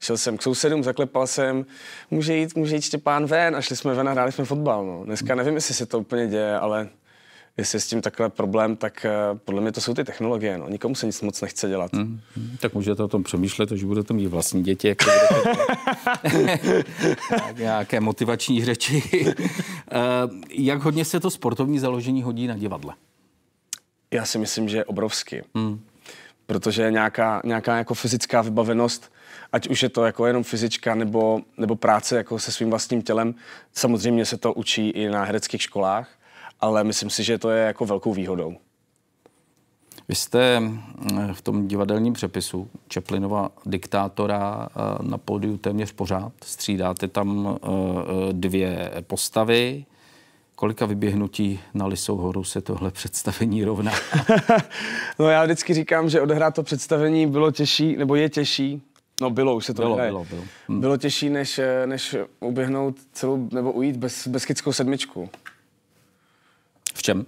šel 0.00 0.16
jsem 0.16 0.36
k 0.36 0.42
sousedům, 0.42 0.84
zaklepal 0.84 1.26
jsem, 1.26 1.66
může 2.10 2.36
jít, 2.36 2.56
může 2.56 2.74
jít 2.74 2.82
Štěpán 2.82 3.26
ven 3.26 3.56
a 3.56 3.60
šli 3.60 3.76
jsme 3.76 3.94
ven 3.94 4.08
a 4.08 4.12
hráli 4.12 4.32
jsme 4.32 4.44
fotbal, 4.44 4.86
no. 4.86 5.04
Dneska 5.04 5.34
nevím, 5.34 5.54
jestli 5.54 5.74
se 5.74 5.86
to 5.86 5.98
úplně 5.98 6.26
děje, 6.26 6.58
ale 6.58 6.88
jestli 7.56 7.76
je 7.76 7.80
s 7.80 7.86
tím 7.86 8.00
takhle 8.00 8.30
problém, 8.30 8.76
tak 8.76 9.06
uh, 9.32 9.38
podle 9.38 9.60
mě 9.60 9.72
to 9.72 9.80
jsou 9.80 9.94
ty 9.94 10.04
technologie. 10.04 10.58
No. 10.58 10.68
Nikomu 10.68 10.94
se 10.94 11.06
nic 11.06 11.22
moc 11.22 11.40
nechce 11.40 11.68
dělat. 11.68 11.92
Mm, 11.92 12.20
mm, 12.36 12.56
tak 12.60 12.74
můžete 12.74 13.02
o 13.02 13.08
tom 13.08 13.22
přemýšlet, 13.22 13.70
že 13.70 13.86
budete 13.86 14.14
mít 14.14 14.26
vlastní 14.26 14.62
děti. 14.62 14.88
Jako 14.88 15.04
nějaké 17.58 18.00
motivační 18.00 18.64
řeči. 18.64 19.02
uh, 19.26 19.34
jak 20.50 20.82
hodně 20.82 21.04
se 21.04 21.20
to 21.20 21.30
sportovní 21.30 21.78
založení 21.78 22.22
hodí 22.22 22.46
na 22.46 22.56
divadle? 22.56 22.94
Já 24.10 24.24
si 24.24 24.38
myslím, 24.38 24.68
že 24.68 24.84
obrovsky. 24.84 25.44
Mm. 25.54 25.80
Protože 26.46 26.90
nějaká, 26.90 27.42
nějaká 27.44 27.76
jako 27.76 27.94
fyzická 27.94 28.42
vybavenost, 28.42 29.12
ať 29.52 29.68
už 29.68 29.82
je 29.82 29.88
to 29.88 30.04
jako 30.04 30.26
jenom 30.26 30.42
fyzička 30.42 30.94
nebo, 30.94 31.40
nebo 31.58 31.76
práce 31.76 32.16
jako 32.16 32.38
se 32.38 32.52
svým 32.52 32.70
vlastním 32.70 33.02
tělem, 33.02 33.34
samozřejmě 33.72 34.24
se 34.24 34.36
to 34.36 34.52
učí 34.52 34.88
i 34.88 35.08
na 35.08 35.24
hereckých 35.24 35.62
školách, 35.62 36.08
ale 36.60 36.84
myslím 36.84 37.10
si, 37.10 37.24
že 37.24 37.38
to 37.38 37.50
je 37.50 37.66
jako 37.66 37.86
velkou 37.86 38.14
výhodou. 38.14 38.56
Vy 40.08 40.14
jste 40.14 40.60
mm, 40.60 40.78
v 41.32 41.42
tom 41.42 41.68
divadelním 41.68 42.12
přepisu 42.12 42.70
Čeplinova 42.88 43.50
diktátora 43.66 44.68
eh, 44.68 44.80
na 45.02 45.18
pódiu 45.18 45.56
téměř 45.56 45.92
pořád. 45.92 46.32
Střídáte 46.44 47.08
tam 47.08 47.58
eh, 47.62 47.68
eh, 47.68 48.32
dvě 48.32 48.92
postavy. 49.00 49.84
Kolika 50.54 50.86
vyběhnutí 50.86 51.60
na 51.74 51.86
Lisou 51.86 52.16
horu 52.16 52.44
se 52.44 52.60
tohle 52.60 52.90
představení 52.90 53.64
rovná? 53.64 53.92
no 55.18 55.28
já 55.28 55.44
vždycky 55.44 55.74
říkám, 55.74 56.08
že 56.08 56.20
odehrát 56.20 56.54
to 56.54 56.62
představení 56.62 57.26
bylo 57.26 57.50
těžší, 57.50 57.96
nebo 57.96 58.14
je 58.14 58.28
těžší, 58.28 58.82
No 59.20 59.30
bylo, 59.30 59.56
už 59.56 59.66
se 59.66 59.74
to 59.74 59.82
bylo, 59.82 59.96
bylo, 59.96 60.26
bylo. 60.30 60.42
Hm. 60.68 60.80
bylo 60.80 60.96
těžší, 60.96 61.30
než, 61.30 61.60
než 61.86 62.16
uběhnout 62.40 62.96
celou, 63.12 63.48
nebo 63.52 63.72
ujít 63.72 63.96
bez, 63.96 64.26
bezkyckou 64.26 64.72
sedmičku. 64.72 65.30
V 67.04 67.06
čem? 67.06 67.26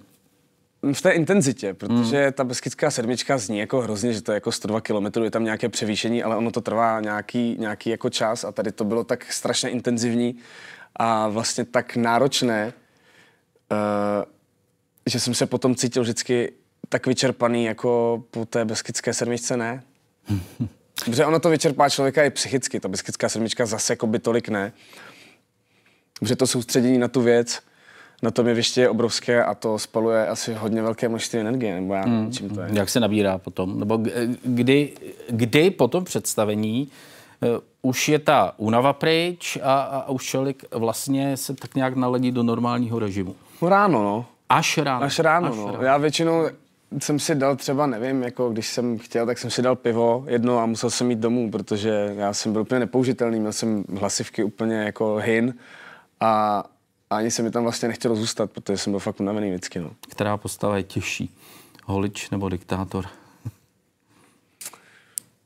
V 0.92 1.02
té 1.02 1.10
intenzitě, 1.10 1.74
protože 1.74 2.22
hmm. 2.22 2.32
ta 2.32 2.44
Beskidská 2.44 2.90
sedmička 2.90 3.38
zní 3.38 3.58
jako 3.58 3.80
hrozně, 3.80 4.12
že 4.12 4.22
to 4.22 4.32
je 4.32 4.34
jako 4.34 4.52
102 4.52 4.80
km, 4.80 5.22
je 5.22 5.30
tam 5.30 5.44
nějaké 5.44 5.68
převýšení, 5.68 6.22
ale 6.22 6.36
ono 6.36 6.50
to 6.50 6.60
trvá 6.60 7.00
nějaký, 7.00 7.56
nějaký 7.58 7.90
jako 7.90 8.10
čas 8.10 8.44
a 8.44 8.52
tady 8.52 8.72
to 8.72 8.84
bylo 8.84 9.04
tak 9.04 9.32
strašně 9.32 9.70
intenzivní 9.70 10.36
a 10.96 11.28
vlastně 11.28 11.64
tak 11.64 11.96
náročné, 11.96 12.72
uh, 13.72 13.78
že 15.06 15.20
jsem 15.20 15.34
se 15.34 15.46
potom 15.46 15.74
cítil 15.74 16.02
vždycky 16.02 16.52
tak 16.88 17.06
vyčerpaný 17.06 17.64
jako 17.64 18.22
po 18.30 18.44
té 18.44 18.64
Beskidské 18.64 19.14
sedmičce 19.14 19.56
ne. 19.56 19.82
Protože 21.04 21.26
ono 21.26 21.40
to 21.40 21.50
vyčerpá 21.50 21.88
člověka 21.88 22.24
i 22.24 22.30
psychicky, 22.30 22.80
ta 22.80 22.88
Beskidská 22.88 23.28
sedmička 23.28 23.66
zase 23.66 23.92
jako 23.92 24.06
by 24.06 24.18
tolik 24.18 24.48
ne. 24.48 24.72
Protože 26.20 26.36
to 26.36 26.46
soustředění 26.46 26.98
na 26.98 27.08
tu 27.08 27.20
věc, 27.20 27.62
na 28.22 28.30
tom 28.30 28.46
jevišti 28.46 28.80
je 28.80 28.88
obrovské 28.88 29.44
a 29.44 29.54
to 29.54 29.78
spaluje 29.78 30.26
asi 30.26 30.54
hodně 30.54 30.82
velké 30.82 31.08
množství 31.08 31.38
energie, 31.38 31.74
nebo 31.74 31.94
já 31.94 32.04
nevím, 32.04 32.20
mm. 32.20 32.32
čím 32.32 32.50
to 32.50 32.60
je. 32.60 32.68
Jak 32.72 32.88
se 32.88 33.00
nabírá 33.00 33.38
potom? 33.38 33.80
Nebo 33.80 34.00
kdy, 34.44 34.92
kdy 35.28 35.70
po 35.70 35.88
tom 35.88 36.04
představení 36.04 36.88
uh, 37.40 37.48
už 37.82 38.08
je 38.08 38.18
ta 38.18 38.54
únava 38.56 38.92
pryč 38.92 39.58
a, 39.62 39.80
a 39.80 40.10
už 40.10 40.24
člověk 40.24 40.64
vlastně 40.74 41.36
se 41.36 41.54
tak 41.54 41.74
nějak 41.74 41.96
naladí 41.96 42.32
do 42.32 42.42
normálního 42.42 42.98
režimu? 42.98 43.34
No 43.62 43.68
ráno, 43.68 44.02
no. 44.02 44.26
Až 44.48 44.78
ráno? 44.78 45.04
Až 45.04 45.18
ráno, 45.18 45.48
Až 45.48 45.56
no. 45.56 45.66
ráno. 45.66 45.82
Já 45.82 45.96
většinou 45.96 46.44
jsem 46.98 47.18
si 47.18 47.34
dal 47.34 47.56
třeba, 47.56 47.86
nevím, 47.86 48.22
jako 48.22 48.50
když 48.50 48.68
jsem 48.68 48.98
chtěl, 48.98 49.26
tak 49.26 49.38
jsem 49.38 49.50
si 49.50 49.62
dal 49.62 49.76
pivo 49.76 50.24
jedno 50.28 50.58
a 50.58 50.66
musel 50.66 50.90
jsem 50.90 51.10
jít 51.10 51.18
domů, 51.18 51.50
protože 51.50 52.14
já 52.16 52.32
jsem 52.32 52.52
byl 52.52 52.62
úplně 52.62 52.80
nepoužitelný, 52.80 53.40
měl 53.40 53.52
jsem 53.52 53.84
hlasivky 53.98 54.44
úplně 54.44 54.76
jako 54.76 55.16
hin 55.16 55.54
a 56.20 56.64
a 57.16 57.18
ani 57.18 57.30
se 57.30 57.42
mi 57.42 57.50
tam 57.50 57.62
vlastně 57.62 57.88
nechtělo 57.88 58.16
zůstat, 58.16 58.50
protože 58.50 58.78
jsem 58.78 58.92
byl 58.92 59.00
fakt 59.00 59.20
unavený 59.20 59.50
vždycky. 59.50 59.78
No. 59.78 59.90
Která 60.08 60.36
postava 60.36 60.76
je 60.76 60.82
těžší? 60.82 61.36
Holič 61.84 62.30
nebo 62.30 62.48
diktátor? 62.48 63.06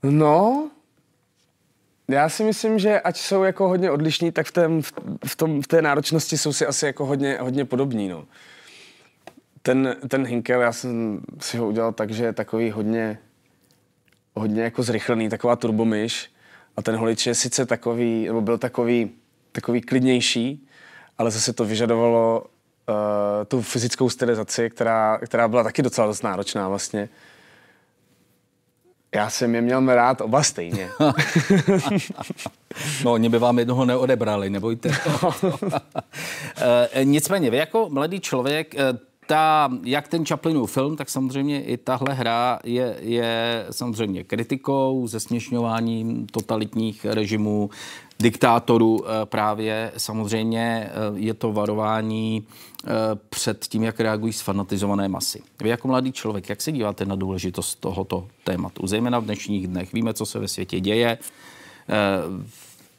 No, 0.03 0.71
Já 2.09 2.29
si 2.29 2.45
myslím, 2.45 2.79
že 2.79 3.01
ať 3.01 3.17
jsou 3.17 3.43
jako 3.43 3.69
hodně 3.69 3.91
odlišní, 3.91 4.33
tak 4.33 4.47
v, 4.47 4.53
tém, 4.53 4.83
v, 5.27 5.37
tom, 5.37 5.63
v 5.63 5.67
té 5.67 5.83
náročnosti 5.83 6.39
jsou 6.39 6.53
si 6.53 6.67
asi 6.67 6.87
jako 6.87 7.07
hodně, 7.07 7.39
hodně 7.41 7.65
podobní. 7.65 8.09
No. 8.09 8.25
Ten, 9.63 9.97
ten 10.09 10.27
Hinkel, 10.27 10.61
já 10.61 10.73
jsem 10.73 11.21
si 11.41 11.57
ho 11.59 11.69
udělal 11.69 11.93
tak, 11.93 12.11
že 12.11 12.25
je 12.25 12.33
takový 12.33 12.71
hodně, 12.71 13.19
hodně 14.35 14.63
jako 14.63 14.83
zrychlený, 14.83 15.29
taková 15.29 15.57
turbomyš. 15.57 16.31
A 16.77 16.83
ten 16.83 16.97
holič 16.97 17.27
je 17.27 17.35
sice 17.35 17.67
takový, 17.67 18.27
nebo 18.27 18.41
byl 18.41 18.59
takový, 18.59 19.11
takový 19.53 19.81
klidnější, 19.81 20.69
ale 21.21 21.31
zase 21.31 21.53
to 21.53 21.65
vyžadovalo 21.65 22.45
uh, 22.89 22.95
tu 23.49 23.63
fyzickou 23.63 24.11
stylizaci, 24.11 24.71
která, 24.71 25.19
která 25.19 25.49
byla 25.49 25.63
taky 25.63 25.83
docela 25.83 26.07
dost 26.07 26.23
náročná 26.23 26.69
vlastně. 26.69 27.09
Já 29.15 29.31
jsem 29.31 29.55
je 29.55 29.61
měl 29.61 29.87
rád 29.87 30.21
oba 30.21 30.43
stejně. 30.43 30.89
no, 33.05 33.13
oni 33.13 33.29
by 33.29 33.39
vám 33.39 33.59
jednoho 33.59 33.85
neodebrali, 33.85 34.51
nebojte. 34.51 34.91
e, 36.93 37.05
nicméně, 37.05 37.51
vy 37.51 37.57
jako 37.57 37.89
mladý 37.91 38.21
člověk, 38.21 38.75
eh, 38.75 38.99
ta, 39.31 39.71
jak 39.85 40.09
ten 40.09 40.25
Chaplinův 40.25 40.73
film, 40.73 40.97
tak 40.97 41.11
samozřejmě 41.11 41.63
i 41.63 41.77
tahle 41.77 42.15
hra 42.15 42.59
je, 42.65 42.97
je 43.01 43.67
samozřejmě 43.71 44.25
kritikou, 44.25 45.07
zesměšňováním 45.07 46.27
totalitních 46.27 47.05
režimů, 47.05 47.71
diktátorů 48.19 49.05
eh, 49.05 49.11
právě. 49.25 49.93
Samozřejmě 49.97 50.91
je 51.15 51.35
to 51.35 51.53
varování 51.53 52.47
před 53.31 53.67
tím, 53.69 53.83
jak 53.83 54.01
reagují 54.01 54.33
sfanatizované 54.33 55.09
masy. 55.09 55.43
Vy 55.63 55.69
jako 55.69 55.89
mladý 55.89 56.13
člověk, 56.13 56.49
jak 56.49 56.63
se 56.63 56.73
díváte 56.73 57.05
na 57.05 57.15
důležitost 57.15 57.75
tohoto 57.75 58.27
tématu? 58.45 58.87
Zejména 58.87 59.19
v 59.19 59.25
dnešních 59.25 59.69
dnech. 59.69 59.93
Víme, 59.93 60.15
co 60.15 60.27
se 60.27 60.39
ve 60.39 60.49
světě 60.49 60.81
děje, 60.81 61.19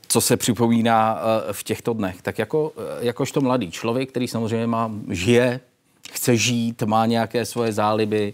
co 0.07 0.21
se 0.21 0.37
připomíná 0.37 1.19
v 1.51 1.63
těchto 1.63 1.93
dnech. 1.93 2.21
Tak 2.21 2.39
jako, 2.39 2.71
jakožto 2.99 3.41
mladý 3.41 3.71
člověk, 3.71 4.09
který 4.09 4.27
samozřejmě 4.27 4.67
má, 4.67 4.91
žije 5.09 5.59
chce 6.11 6.37
žít, 6.37 6.83
má 6.83 7.05
nějaké 7.05 7.45
svoje 7.45 7.73
záliby, 7.73 8.33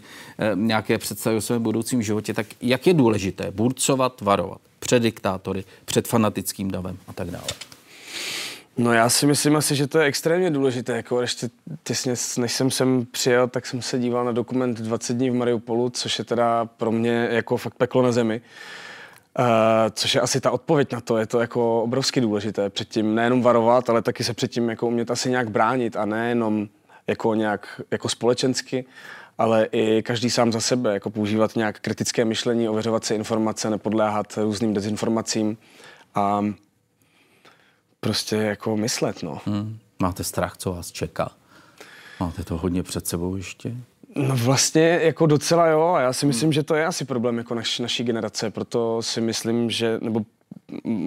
nějaké 0.55 0.97
představy 0.97 1.37
o 1.37 1.41
svém 1.41 1.63
budoucím 1.63 2.01
životě, 2.01 2.33
tak 2.33 2.47
jak 2.61 2.87
je 2.87 2.93
důležité 2.93 3.51
burcovat, 3.51 4.21
varovat 4.21 4.61
před 4.79 4.99
diktátory, 4.99 5.63
před 5.85 6.07
fanatickým 6.07 6.71
davem 6.71 6.97
a 7.07 7.13
tak 7.13 7.31
dále? 7.31 7.47
No 8.77 8.93
já 8.93 9.09
si 9.09 9.25
myslím 9.25 9.55
asi, 9.55 9.75
že 9.75 9.87
to 9.87 9.99
je 9.99 10.05
extrémně 10.05 10.51
důležité. 10.51 10.95
Jako 10.95 11.21
ještě 11.21 11.49
těsně, 11.83 12.13
než 12.37 12.53
jsem 12.53 12.71
sem 12.71 13.05
přijel, 13.11 13.47
tak 13.47 13.65
jsem 13.65 13.81
se 13.81 13.99
díval 13.99 14.25
na 14.25 14.31
dokument 14.31 14.81
20 14.81 15.13
dní 15.13 15.29
v 15.29 15.33
Mariupolu, 15.33 15.89
což 15.89 16.19
je 16.19 16.25
teda 16.25 16.65
pro 16.65 16.91
mě 16.91 17.27
jako 17.31 17.57
fakt 17.57 17.73
peklo 17.73 18.01
na 18.01 18.11
zemi. 18.11 18.41
Uh, 19.39 19.45
což 19.91 20.15
je 20.15 20.21
asi 20.21 20.41
ta 20.41 20.51
odpověď 20.51 20.91
na 20.91 21.01
to, 21.01 21.17
je 21.17 21.25
to 21.25 21.39
jako 21.39 21.83
obrovsky 21.83 22.21
důležité. 22.21 22.69
Předtím 22.69 23.15
nejenom 23.15 23.41
varovat, 23.41 23.89
ale 23.89 24.01
taky 24.01 24.23
se 24.23 24.33
předtím 24.33 24.69
jako 24.69 24.87
umět 24.87 25.11
asi 25.11 25.29
nějak 25.29 25.49
bránit 25.49 25.95
a 25.95 26.05
nejenom 26.05 26.67
jako 27.07 27.35
nějak 27.35 27.81
jako 27.91 28.09
společensky, 28.09 28.85
ale 29.37 29.67
i 29.71 30.03
každý 30.03 30.29
sám 30.29 30.51
za 30.51 30.59
sebe, 30.59 30.93
jako 30.93 31.09
používat 31.09 31.55
nějak 31.55 31.79
kritické 31.79 32.25
myšlení, 32.25 32.69
ověřovat 32.69 33.05
si 33.05 33.15
informace, 33.15 33.69
nepodléhat 33.69 34.37
různým 34.37 34.73
dezinformacím 34.73 35.57
a 36.15 36.45
prostě 37.99 38.35
jako 38.35 38.77
myslet, 38.77 39.23
no. 39.23 39.41
Hmm. 39.45 39.77
Máte 39.99 40.23
strach, 40.23 40.57
co 40.57 40.71
vás 40.71 40.91
čeká? 40.91 41.31
Máte 42.19 42.43
to 42.43 42.57
hodně 42.57 42.83
před 42.83 43.07
sebou 43.07 43.35
ještě? 43.35 43.75
No 44.15 44.35
vlastně 44.35 44.99
jako 45.01 45.25
docela 45.25 45.67
jo 45.67 45.93
a 45.97 46.01
já 46.01 46.13
si 46.13 46.25
myslím, 46.25 46.47
hmm. 46.47 46.53
že 46.53 46.63
to 46.63 46.75
je 46.75 46.85
asi 46.85 47.05
problém 47.05 47.37
jako 47.37 47.55
naš, 47.55 47.79
naší 47.79 48.03
generace, 48.03 48.51
proto 48.51 49.01
si 49.01 49.21
myslím, 49.21 49.69
že, 49.69 49.99
nebo 50.01 50.21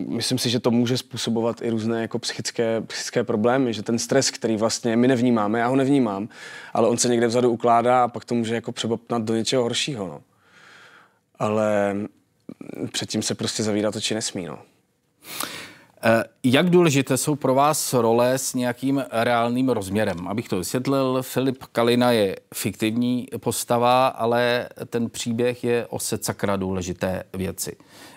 myslím 0.09 0.39
si, 0.39 0.51
že 0.51 0.61
to 0.61 0.71
může 0.71 0.99
způsobovat 0.99 1.63
i 1.63 1.71
různé 1.71 2.03
jako 2.03 2.19
psychické, 2.19 2.81
psychické 2.81 3.25
problémy, 3.25 3.75
že 3.75 3.83
ten 3.83 3.99
stres, 3.99 4.31
který 4.31 4.57
vlastně 4.57 4.97
my 4.97 5.09
nevnímáme, 5.09 5.59
já 5.59 5.67
ho 5.67 5.77
nevnímám, 5.77 6.29
ale 6.73 6.89
on 6.89 6.99
se 6.99 7.09
někde 7.09 7.27
vzadu 7.27 7.51
ukládá 7.51 8.05
a 8.05 8.09
pak 8.09 8.25
to 8.25 8.35
může 8.35 8.55
jako 8.55 8.73
přebopnat 8.73 9.23
do 9.23 9.35
něčeho 9.35 9.63
horšího, 9.63 10.07
no. 10.07 10.23
Ale 11.39 11.97
předtím 12.93 13.23
se 13.23 13.35
prostě 13.35 13.63
zavírat 13.63 13.97
oči 13.97 14.15
nesmí, 14.15 14.47
no. 14.47 14.59
Eh, 16.03 16.25
jak 16.43 16.71
důležité 16.71 17.17
jsou 17.17 17.35
pro 17.35 17.55
vás 17.55 17.93
role 17.93 18.39
s 18.39 18.55
nějakým 18.55 19.05
reálným 19.11 19.69
rozměrem? 19.69 20.29
Abych 20.29 20.49
to 20.49 20.59
vysvětlil, 20.59 21.19
Filip 21.23 21.65
Kalina 21.73 22.13
je 22.13 22.37
fiktivní 22.55 23.29
postava, 23.41 24.07
ale 24.07 24.69
ten 24.87 25.11
příběh 25.11 25.65
je 25.65 25.87
o 25.87 25.99
secakra 25.99 26.57
důležité 26.57 27.23
věci. 27.35 27.77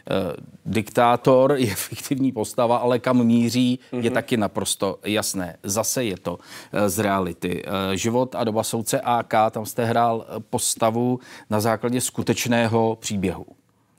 Eh, 0.09 0.35
diktátor 0.65 1.55
je 1.57 1.75
fiktivní 1.75 2.31
postava, 2.31 2.77
ale 2.77 2.99
kam 2.99 3.23
míří, 3.23 3.79
je 3.91 3.99
mm-hmm. 3.99 4.13
taky 4.13 4.37
naprosto 4.37 4.99
jasné. 5.05 5.57
Zase 5.63 6.03
je 6.03 6.17
to 6.17 6.39
eh, 6.71 6.89
z 6.89 6.99
reality. 6.99 7.63
Život 7.93 8.35
a 8.35 8.43
doba 8.43 8.63
soudce 8.63 9.01
AK, 9.01 9.33
tam 9.51 9.65
jste 9.65 9.85
hrál 9.85 10.25
postavu 10.49 11.19
na 11.49 11.59
základě 11.59 12.01
skutečného 12.01 12.97
příběhu. 13.01 13.45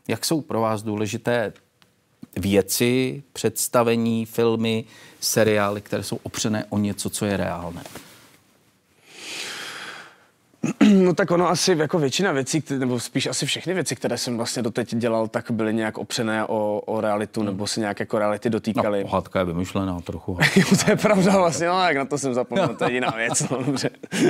Jak 0.08 0.24
jsou 0.24 0.40
pro 0.40 0.60
vás 0.60 0.82
důležité 0.82 1.52
věci, 2.36 3.22
představení, 3.32 4.26
filmy, 4.26 4.84
seriály, 5.20 5.80
které 5.80 6.02
jsou 6.02 6.18
opřené 6.22 6.64
o 6.68 6.78
něco, 6.78 7.10
co 7.10 7.26
je 7.26 7.36
reálné? 7.36 7.82
No 11.04 11.14
tak 11.14 11.30
ono 11.30 11.48
asi 11.48 11.76
jako 11.78 11.98
většina 11.98 12.32
věcí, 12.32 12.64
nebo 12.78 13.00
spíš 13.00 13.26
asi 13.26 13.46
všechny 13.46 13.74
věci, 13.74 13.96
které 13.96 14.18
jsem 14.18 14.36
vlastně 14.36 14.62
doteď 14.62 14.94
dělal, 14.94 15.28
tak 15.28 15.50
byly 15.50 15.74
nějak 15.74 15.98
opřené 15.98 16.46
o, 16.46 16.80
o 16.86 17.00
realitu, 17.00 17.40
hmm. 17.40 17.46
nebo 17.46 17.66
se 17.66 17.80
nějak 17.80 18.00
jako 18.00 18.18
reality 18.18 18.50
dotýkaly. 18.50 18.98
No, 18.98 19.08
pohádka 19.08 19.38
je 19.38 19.44
vymyšlená 19.44 20.00
trochu. 20.00 20.38
jo, 20.56 20.64
to 20.84 20.90
je 20.90 20.96
pravda 20.96 21.36
vlastně, 21.36 21.66
no 21.66 21.86
jak 21.86 21.96
na 21.96 22.04
to 22.04 22.18
jsem 22.18 22.34
zapomněl, 22.34 22.68
to 22.68 22.84
je 22.84 22.92
jiná 22.92 23.10
věc, 23.10 23.48
no 23.48 23.62
dobře. 23.62 23.90
uh, 24.22 24.28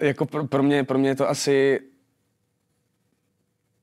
jako 0.00 0.26
pro, 0.26 0.46
pro, 0.46 0.62
mě, 0.62 0.84
pro 0.84 0.98
mě 0.98 1.08
je 1.08 1.14
to 1.14 1.28
asi 1.28 1.80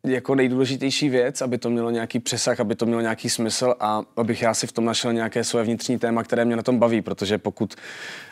jako 0.08 0.36
nejdůležitější 0.36 1.10
věc, 1.10 1.42
aby 1.42 1.58
to 1.58 1.70
mělo 1.70 1.90
nějaký 1.90 2.20
přesah, 2.20 2.60
aby 2.60 2.76
to 2.76 2.86
mělo 2.86 3.02
nějaký 3.02 3.30
smysl 3.30 3.76
a 3.80 4.02
abych 4.18 4.42
já 4.42 4.54
si 4.54 4.68
v 4.68 4.72
tom 4.72 4.86
našel 4.86 5.14
nějaké 5.14 5.44
svoje 5.44 5.66
vnitřní 5.66 6.00
téma, 6.00 6.24
které 6.24 6.46
mě 6.46 6.56
na 6.56 6.64
tom 6.64 6.80
baví, 6.80 7.02
protože 7.02 7.38
pokud 7.38 7.76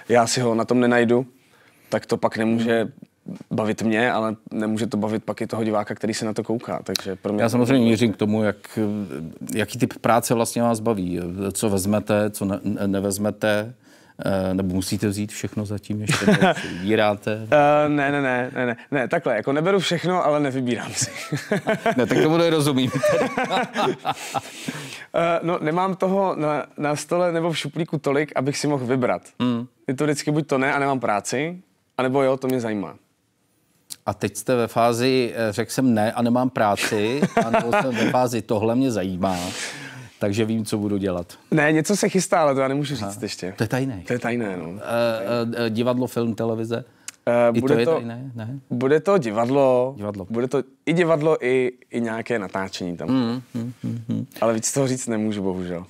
já 0.09 0.27
si 0.27 0.41
ho 0.41 0.55
na 0.55 0.65
tom 0.65 0.79
nenajdu, 0.79 1.25
tak 1.89 2.05
to 2.05 2.17
pak 2.17 2.37
nemůže 2.37 2.87
bavit 3.51 3.81
mě, 3.81 4.11
ale 4.11 4.35
nemůže 4.51 4.87
to 4.87 4.97
bavit 4.97 5.23
pak 5.23 5.41
i 5.41 5.47
toho 5.47 5.63
diváka, 5.63 5.95
který 5.95 6.13
se 6.13 6.25
na 6.25 6.33
to 6.33 6.43
kouká. 6.43 6.79
Takže 6.83 7.15
pro 7.15 7.33
mě 7.33 7.43
Já 7.43 7.49
samozřejmě 7.49 7.85
mířím 7.85 8.13
k 8.13 8.17
tomu, 8.17 8.43
jak, 8.43 8.79
jaký 9.55 9.79
typ 9.79 9.93
práce 10.01 10.33
vlastně 10.33 10.61
vás 10.61 10.79
baví. 10.79 11.19
Co 11.51 11.69
vezmete, 11.69 12.29
co 12.29 12.45
ne, 12.45 12.59
nevezmete, 12.87 13.73
nebo 14.53 14.75
musíte 14.75 15.07
vzít 15.07 15.31
všechno 15.31 15.65
zatím 15.65 16.01
ještě? 16.01 16.25
Vybíráte? 16.69 17.35
Uh, 17.35 17.47
ne, 17.87 18.11
ne, 18.11 18.21
ne, 18.21 18.51
ne, 18.55 18.65
ne, 18.65 18.77
ne, 18.91 19.07
takhle, 19.07 19.35
jako 19.35 19.53
neberu 19.53 19.79
všechno, 19.79 20.25
ale 20.25 20.39
nevybírám 20.39 20.93
si. 20.93 21.11
ne, 21.97 22.05
tak 22.05 22.21
tomu 22.23 22.37
nerozumím. 22.37 22.91
uh, 22.93 23.61
no, 25.41 25.59
nemám 25.61 25.95
toho 25.95 26.35
na, 26.35 26.65
na 26.77 26.95
stole 26.95 27.31
nebo 27.31 27.51
v 27.51 27.57
šuplíku 27.57 27.97
tolik, 27.97 28.31
abych 28.35 28.57
si 28.57 28.67
mohl 28.67 28.85
vybrat. 28.85 29.21
Mm. 29.39 29.67
Je 29.87 29.93
to 29.93 30.03
vždycky 30.03 30.31
buď 30.31 30.47
to 30.47 30.57
ne 30.57 30.73
a 30.73 30.79
nemám 30.79 30.99
práci, 30.99 31.61
anebo 31.97 32.23
jo, 32.23 32.37
to 32.37 32.47
mě 32.47 32.59
zajímá. 32.59 32.95
A 34.05 34.13
teď 34.13 34.37
jste 34.37 34.55
ve 34.55 34.67
fázi, 34.67 35.33
řekl 35.49 35.71
jsem 35.71 35.93
ne 35.93 36.11
a 36.11 36.21
nemám 36.21 36.49
práci, 36.49 37.21
anebo 37.45 37.71
jsem 37.71 37.95
ve 37.95 38.09
fázi 38.09 38.41
tohle 38.41 38.75
mě 38.75 38.91
zajímá 38.91 39.37
takže 40.21 40.45
vím, 40.45 40.65
co 40.65 40.77
budu 40.77 40.97
dělat. 40.97 41.33
Ne, 41.51 41.71
něco 41.71 41.95
se 41.95 42.09
chystá, 42.09 42.41
ale 42.41 42.55
to 42.55 42.59
já 42.59 42.67
nemůžu 42.67 42.95
říct 42.95 43.03
Aha. 43.03 43.15
ještě. 43.21 43.53
To 43.57 43.63
je 43.63 43.67
tajné. 43.67 44.03
To 44.07 44.13
je 44.13 44.19
tajné, 44.19 44.57
no. 44.57 44.69
Uh, 44.69 44.75
uh, 44.75 44.79
divadlo, 45.69 46.07
film, 46.07 46.35
televize? 46.35 46.85
Uh, 47.27 47.57
I 47.57 47.61
bude 47.61 47.73
to, 47.73 47.79
je 47.79 47.85
tajné? 47.85 48.31
Ne? 48.35 48.59
Bude 48.69 48.99
to 48.99 49.17
divadlo, 49.17 49.93
divadlo. 49.97 50.27
Bude 50.29 50.47
to 50.47 50.63
i 50.85 50.93
divadlo, 50.93 51.45
i, 51.45 51.71
i 51.91 52.01
nějaké 52.01 52.39
natáčení 52.39 52.97
tam. 52.97 53.09
Mm, 53.09 53.41
mm, 53.53 53.73
mm, 53.83 54.03
mm. 54.07 54.25
Ale 54.41 54.53
víc 54.53 54.73
toho 54.73 54.87
říct 54.87 55.07
nemůžu, 55.07 55.43
bohužel. 55.43 55.85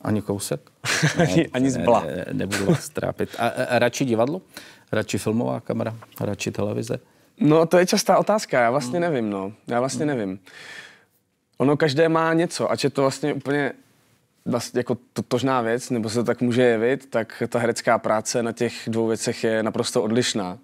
Ani 0.00 0.22
kousek? 0.22 0.60
Ne, 1.18 1.24
ani, 1.24 1.48
ani 1.48 1.70
zbla. 1.70 2.04
Ne, 2.06 2.16
ne, 2.16 2.24
nebudu 2.32 2.66
vás 2.66 2.88
trápit. 2.88 3.30
A, 3.38 3.48
a, 3.48 3.64
a 3.64 3.78
radši 3.78 4.04
divadlo? 4.04 4.42
Radši 4.92 5.18
filmová 5.18 5.60
kamera? 5.60 5.96
Radši 6.20 6.50
televize? 6.50 6.98
No, 7.40 7.66
to 7.66 7.78
je 7.78 7.86
častá 7.86 8.18
otázka, 8.18 8.60
já 8.60 8.70
vlastně 8.70 8.98
mm. 8.98 9.02
nevím, 9.02 9.30
no. 9.30 9.52
Já 9.66 9.80
vlastně 9.80 10.04
mm. 10.04 10.08
nevím. 10.08 10.38
Ono 11.58 11.76
každé 11.76 12.08
má 12.08 12.32
něco, 12.32 12.70
ať 12.70 12.84
je 12.84 12.90
to 12.90 13.00
vlastně 13.02 13.32
úplně 13.32 13.72
vlastně 14.46 14.80
jako 14.80 14.96
totožná 15.12 15.60
věc, 15.60 15.90
nebo 15.90 16.08
se 16.08 16.14
to 16.14 16.24
tak 16.24 16.40
může 16.40 16.62
jevit, 16.62 17.10
tak 17.10 17.42
ta 17.48 17.58
herecká 17.58 17.98
práce 17.98 18.42
na 18.42 18.52
těch 18.52 18.74
dvou 18.86 19.06
věcech 19.06 19.44
je 19.44 19.62
naprosto 19.62 20.02
odlišná. 20.02 20.58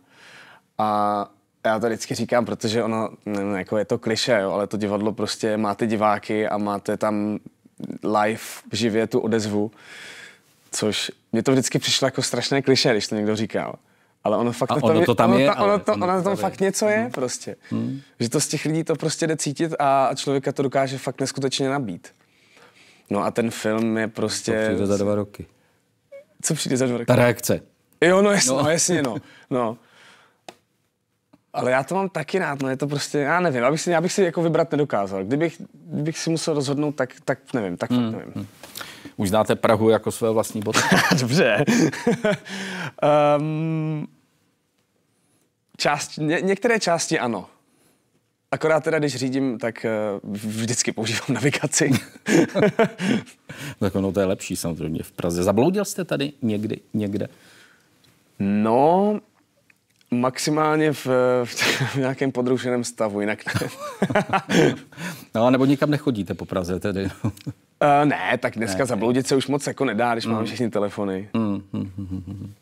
A 0.79 1.31
já 1.65 1.79
to 1.79 1.87
vždycky 1.87 2.15
říkám, 2.15 2.45
protože 2.45 2.83
ono, 2.83 3.11
nevím, 3.27 3.55
jako 3.55 3.79
je 3.79 3.85
to 3.85 3.99
kliše, 3.99 4.39
jo, 4.43 4.51
ale 4.51 4.67
to 4.67 4.77
divadlo 4.77 5.13
prostě 5.13 5.57
máte 5.57 5.87
diváky 5.87 6.49
a 6.49 6.59
máte 6.59 6.97
tam 6.97 7.39
live, 8.21 8.43
živě 8.73 9.07
tu 9.07 9.21
odezvu, 9.21 9.71
což 10.71 11.11
mě 11.33 11.43
to 11.43 11.53
vždycky 11.53 11.79
přišlo 11.79 12.07
jako 12.07 12.23
strašné 12.23 12.63
kliše, 12.63 12.93
když 12.93 13.09
to 13.09 13.15
někdo 13.15 13.37
říkal. 13.37 13.75
Ale 14.25 14.37
ono 14.37 14.53
fakt 14.53 14.71
a 14.71 14.75
ono 14.75 15.01
to, 15.01 15.07
to 15.07 15.15
tam 15.15 15.31
ono, 15.31 15.41
je. 15.41 15.51
ono, 15.51 15.79
to, 15.79 15.93
ono, 15.93 16.07
ono 16.07 16.23
tam 16.23 16.37
fakt 16.37 16.61
něco 16.61 16.89
je 16.89 16.97
hmm. 16.97 17.11
prostě. 17.11 17.57
Hmm. 17.71 18.01
Že 18.21 18.29
to 18.29 18.41
z 18.41 18.49
těch 18.49 18.65
lidí 18.65 18.85
to 18.85 18.95
prostě 18.95 19.27
jde 19.27 19.37
cítit 19.37 19.73
a 19.79 20.11
člověka 20.15 20.53
to 20.53 20.63
dokáže 20.63 20.99
fakt 20.99 21.21
neskutečně 21.21 21.69
nabít. 21.69 22.09
No 23.11 23.25
a 23.25 23.31
ten 23.31 23.51
film 23.51 23.99
je 23.99 24.09
prostě... 24.09 24.53
To 24.53 24.73
přijde 24.73 24.87
za 24.87 24.97
dva 24.97 25.15
roky. 25.15 25.47
Co 26.43 26.55
přijde 26.55 26.77
za 26.77 26.87
dva 26.87 26.99
roky? 26.99 27.07
Ta 27.07 27.17
reakce. 27.17 27.61
Jo, 28.01 28.23
no 28.23 28.31
jasně, 28.31 28.53
No. 28.53 28.63
no. 28.63 28.71
jasně, 28.71 29.03
no. 29.03 29.17
no. 29.51 29.77
Ale 31.53 31.71
já 31.71 31.83
to 31.83 31.95
mám 31.95 32.09
taky 32.09 32.39
rád, 32.39 32.63
no 32.63 32.69
je 32.69 32.77
to 32.77 32.87
prostě, 32.87 33.19
já 33.19 33.41
nevím, 33.41 33.63
já 33.63 33.71
bych 33.71 33.81
si, 33.81 33.91
já 33.91 34.01
bych 34.01 34.13
si 34.13 34.23
jako 34.23 34.43
vybrat 34.43 34.73
nedokázal. 34.73 35.25
Kdybych, 35.25 35.63
kdybych 35.73 36.19
si 36.19 36.31
musel 36.31 36.55
rozhodnout, 36.55 36.93
tak, 36.93 37.11
tak 37.25 37.39
nevím, 37.55 37.77
tak 37.77 37.91
Hmm, 37.91 38.13
fakt 38.13 38.21
nevím. 38.21 38.49
Už 39.23 39.29
znáte 39.29 39.57
Prahu 39.57 39.89
jako 39.89 40.11
své 40.11 40.31
vlastní 40.31 40.61
boty. 40.61 40.79
Dobře. 41.21 41.65
um, 43.39 44.07
část, 45.77 46.17
ně, 46.17 46.41
některé 46.41 46.81
části 46.81 47.19
ano. 47.19 47.47
Akorát 48.51 48.85
teda, 48.85 48.99
když 48.99 49.17
řídím, 49.17 49.59
tak 49.59 49.87
uh, 50.25 50.31
vždycky 50.33 50.93
používám 50.93 51.27
navigaci. 51.29 51.91
tak 53.79 53.95
ono 53.95 54.13
to 54.13 54.21
je 54.21 54.27
lepší 54.27 54.57
samozřejmě 54.57 55.03
v 55.03 55.13
Praze. 55.13 55.43
Zabloudil 55.43 55.85
jste 55.85 56.05
tady 56.05 56.33
někdy, 56.43 56.81
někde? 56.95 57.29
no, 58.39 59.21
maximálně 60.11 60.93
v, 60.93 61.07
v 61.45 61.97
nějakém 61.97 62.33
podrušeném 62.33 62.85
stavu, 62.85 63.21
jinak 63.21 63.39
ne. 63.61 63.69
No, 65.35 65.51
nebo 65.51 65.65
nikam 65.65 65.91
nechodíte 65.91 66.35
po 66.35 66.45
Praze 66.45 66.81
tedy. 66.81 67.11
Uh, 67.83 68.09
ne, 68.09 68.39
tak 68.39 68.57
dneska 68.57 68.79
ne, 68.79 68.87
zabloudit 68.87 69.27
se 69.27 69.37
už 69.37 69.47
moc 69.47 69.67
jako 69.67 69.85
nedá, 69.85 70.13
když 70.13 70.27
mm. 70.27 70.33
mám 70.33 70.45
všechny 70.45 70.71
telefony. 70.71 71.29
Mm. 71.35 72.55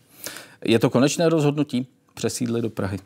Je 0.65 0.79
to 0.79 0.91
konečné 0.91 1.29
rozhodnutí 1.29 1.87
přesídlit 2.15 2.63
do 2.63 2.71
Prahy? 2.71 2.99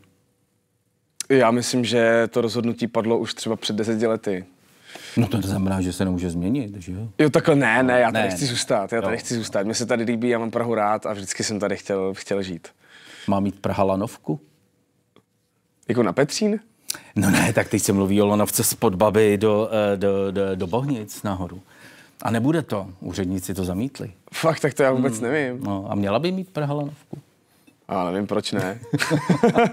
Já 1.29 1.51
myslím, 1.51 1.85
že 1.85 2.29
to 2.31 2.41
rozhodnutí 2.41 2.87
padlo 2.87 3.19
už 3.19 3.35
třeba 3.35 3.57
před 3.57 3.77
deseti 3.77 4.07
lety. 4.07 4.45
No 5.17 5.29
to 5.29 5.41
znamená, 5.41 5.81
že 5.81 5.93
se 5.93 6.05
nemůže 6.05 6.31
změnit, 6.31 6.83
že 6.83 6.93
jo? 6.93 7.09
Jo, 7.19 7.31
takhle 7.31 7.55
ne, 7.55 7.83
ne, 7.83 8.01
já 8.01 8.13
tady 8.13 8.29
Ne, 8.29 8.35
chci 8.35 8.47
zůstat, 8.47 8.93
já 8.93 9.03
tady 9.03 9.17
Jo. 9.17 9.21
chci 9.21 9.35
zůstat. 9.35 9.65
Mně 9.65 9.75
se 9.75 9.87
tady 9.87 10.05
líbí, 10.05 10.29
já 10.29 10.39
mám 10.39 10.51
Prahu 10.51 10.75
rád 10.75 11.07
a 11.07 11.13
vždycky 11.13 11.45
jsem 11.45 11.61
tady 11.61 11.77
chtěl, 11.77 12.15
chtěl 12.15 12.43
žít. 12.43 12.69
Má 13.29 13.41
mít 13.41 13.61
Praha 13.61 13.85
lanovku? 13.85 14.41
Jako 15.89 16.03
na 16.03 16.13
Petřín? 16.13 16.61
No 17.17 17.31
ne, 17.31 17.53
tak 17.53 17.69
teď 17.69 17.83
se 17.83 17.93
mluví 17.93 18.23
o 18.23 18.27
lanovce 18.27 18.65
spod 18.65 18.95
Baby 18.95 19.39
do, 19.39 19.69
eh, 19.73 19.97
do, 19.97 20.31
do, 20.31 20.55
do 20.55 20.67
Bohnic 20.67 21.23
nahoru. 21.23 21.63
A 22.23 22.31
nebude 22.31 22.63
to. 22.63 22.87
Úředníci 23.01 23.55
to 23.55 23.65
zamítli. 23.65 24.13
Fakt, 24.33 24.61
tak 24.61 24.75
to 24.75 24.83
já 24.83 24.93
vůbec 24.93 25.21
hmm. 25.21 25.31
nevím. 25.31 25.65
No, 25.65 25.87
a 25.89 25.95
měla 25.95 26.19
by 26.19 26.33
mít 26.33 26.51
Praha 26.51 26.75
lanovku. 26.75 27.19
Ale 27.89 28.13
nevím, 28.13 28.27
proč 28.27 28.53
ne. 28.53 28.81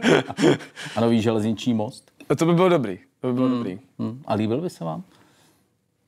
A 0.96 1.02
nový 1.02 1.22
železniční 1.22 1.74
most. 1.74 2.12
A 2.30 2.36
to 2.36 2.46
by 2.46 2.54
bylo 2.54 2.70
dobrý, 2.70 3.00
to 3.20 3.28
by 3.28 3.34
bylo 3.34 3.48
hmm. 3.48 3.58
dobrý. 3.58 3.80
Hm. 4.00 4.22
A 4.26 4.34
líbil 4.34 4.62
by 4.62 4.70
se 4.70 4.84
vám? 4.84 5.04